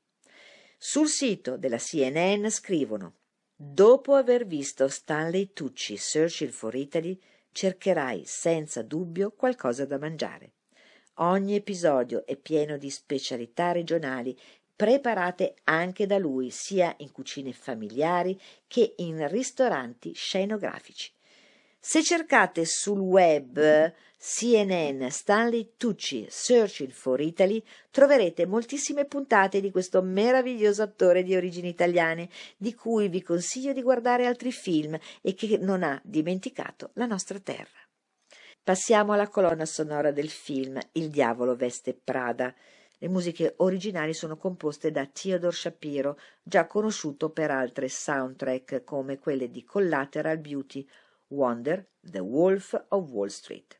Sul 0.83 1.09
sito 1.09 1.57
della 1.57 1.77
CNN 1.77 2.47
scrivono 2.47 3.17
Dopo 3.55 4.15
aver 4.15 4.47
visto 4.47 4.87
Stanley 4.87 5.53
Tucci 5.53 5.95
Searching 5.95 6.49
for 6.49 6.73
Italy, 6.73 7.21
cercherai 7.51 8.23
senza 8.25 8.81
dubbio 8.81 9.29
qualcosa 9.29 9.85
da 9.85 9.99
mangiare. 9.99 10.53
Ogni 11.17 11.53
episodio 11.53 12.25
è 12.25 12.35
pieno 12.35 12.77
di 12.77 12.89
specialità 12.89 13.71
regionali 13.71 14.35
preparate 14.75 15.53
anche 15.65 16.07
da 16.07 16.17
lui, 16.17 16.49
sia 16.49 16.91
in 16.97 17.11
cucine 17.11 17.53
familiari 17.53 18.35
che 18.65 18.95
in 18.97 19.27
ristoranti 19.27 20.13
scenografici. 20.13 21.13
Se 21.83 22.03
cercate 22.03 22.63
sul 22.63 22.99
web 22.99 23.59
CNN 24.15 25.07
Stanley 25.07 25.73
Tucci 25.77 26.27
Searching 26.29 26.91
for 26.91 27.19
Italy 27.19 27.61
troverete 27.89 28.45
moltissime 28.45 29.05
puntate 29.05 29.59
di 29.59 29.71
questo 29.71 30.03
meraviglioso 30.03 30.83
attore 30.83 31.23
di 31.23 31.35
origini 31.35 31.69
italiane, 31.69 32.29
di 32.55 32.75
cui 32.75 33.09
vi 33.09 33.23
consiglio 33.23 33.73
di 33.73 33.81
guardare 33.81 34.27
altri 34.27 34.51
film 34.51 34.95
e 35.21 35.33
che 35.33 35.57
non 35.57 35.81
ha 35.81 35.99
dimenticato 36.03 36.91
la 36.93 37.07
nostra 37.07 37.39
terra. 37.39 37.79
Passiamo 38.63 39.13
alla 39.13 39.27
colonna 39.27 39.65
sonora 39.65 40.11
del 40.11 40.29
film 40.29 40.77
Il 40.91 41.09
diavolo 41.09 41.55
veste 41.55 41.95
Prada. 41.95 42.53
Le 42.99 43.07
musiche 43.07 43.55
originali 43.57 44.13
sono 44.13 44.37
composte 44.37 44.91
da 44.91 45.09
Theodore 45.11 45.55
Shapiro, 45.55 46.19
già 46.43 46.67
conosciuto 46.67 47.31
per 47.31 47.49
altre 47.49 47.89
soundtrack 47.89 48.83
come 48.83 49.17
quelle 49.17 49.49
di 49.49 49.63
Collateral 49.63 50.37
Beauty, 50.37 50.87
Wonder, 51.31 51.87
The 51.99 52.19
Wolf 52.19 52.85
of 52.89 53.09
Wall 53.09 53.27
Street. 53.27 53.79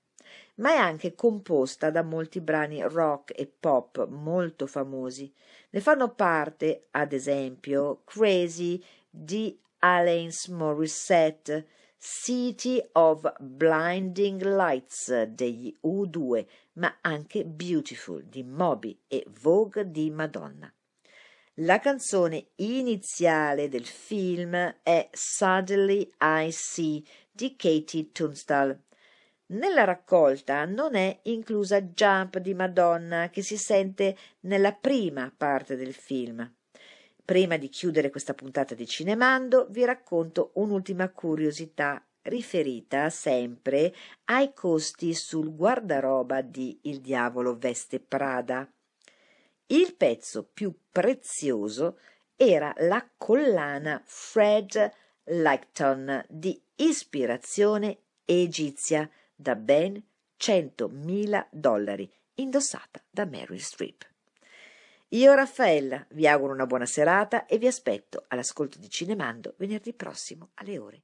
Ma 0.56 0.72
è 0.72 0.78
anche 0.78 1.16
composta 1.16 1.90
da 1.90 2.04
molti 2.04 2.42
brani 2.42 2.82
rock 2.82 3.34
e 3.36 3.48
pop 3.48 4.08
molto 4.08 4.68
famosi. 4.68 5.34
Ne 5.72 5.80
fanno 5.80 6.14
parte, 6.14 6.88
ad 6.92 7.14
esempio, 7.14 8.02
Crazy 8.06 8.82
di 9.10 9.58
Alanis 9.80 10.48
Morissette, 10.48 11.68
City 11.98 12.82
of 12.94 13.32
Blinding 13.40 14.42
Lights 14.42 15.24
degli 15.24 15.76
U2, 15.84 16.46
ma 16.74 16.98
anche 17.02 17.46
Beautiful 17.46 18.24
di 18.24 18.44
Moby 18.44 18.98
e 19.08 19.26
Vogue 19.42 19.90
di 19.90 20.10
Madonna. 20.10 20.74
La 21.56 21.80
canzone 21.80 22.48
iniziale 22.56 23.68
del 23.68 23.86
film 23.86 24.56
è 24.82 25.10
Suddenly 25.12 26.10
I 26.20 26.50
See 26.52 27.04
di 27.32 27.56
Katie 27.56 28.12
Tunstall. 28.12 28.78
Nella 29.48 29.84
raccolta 29.84 30.66
non 30.66 30.96
è 30.96 31.20
inclusa 31.24 31.82
Jump 31.82 32.38
di 32.38 32.54
Madonna 32.54 33.30
che 33.30 33.42
si 33.42 33.58
sente 33.58 34.16
nella 34.42 34.74
prima 34.74 35.34
parte 35.36 35.76
del 35.76 35.94
film. 35.94 36.50
Prima 37.24 37.58
di 37.58 37.70
chiudere 37.70 38.10
questa 38.10 38.34
puntata 38.34 38.76
di 38.76 38.86
Cinemando 38.86 39.68
vi 39.70 39.86
racconto 39.86 40.52
un'ultima 40.56 41.10
curiosità 41.10 42.04
riferita 42.24 43.10
sempre 43.10 43.94
ai 44.26 44.54
costi 44.54 45.14
sul 45.14 45.56
guardaroba 45.56 46.42
di 46.42 46.80
Il 46.84 47.02
diavolo 47.02 47.58
veste 47.58 48.00
Prada. 48.00 48.70
Il 49.68 49.96
pezzo 49.96 50.48
più 50.52 50.74
prezioso 50.92 52.00
era 52.36 52.74
la 52.80 53.08
collana 53.18 54.02
Fred 54.06 54.92
Leighton 55.26 56.26
di 56.28 56.62
ispirazione 56.76 58.00
egizia 58.26 59.10
da 59.36 59.56
ben 59.56 60.04
100.000 60.40 61.48
dollari, 61.52 62.12
indossata 62.36 63.04
da 63.10 63.26
Meryl 63.26 63.60
Streep. 63.60 64.10
Io 65.10 65.34
Raffaella 65.34 66.06
vi 66.12 66.28
auguro 66.28 66.54
una 66.54 66.66
buona 66.66 66.86
serata 66.86 67.46
e 67.46 67.58
vi 67.58 67.68
aspetto 67.68 68.26
all'ascolto 68.30 68.80
di 68.80 68.90
Cinemando 68.90 69.56
venerdì 69.58 69.94
prossimo 69.94 70.52
alle 70.56 70.78
ore 70.78 71.04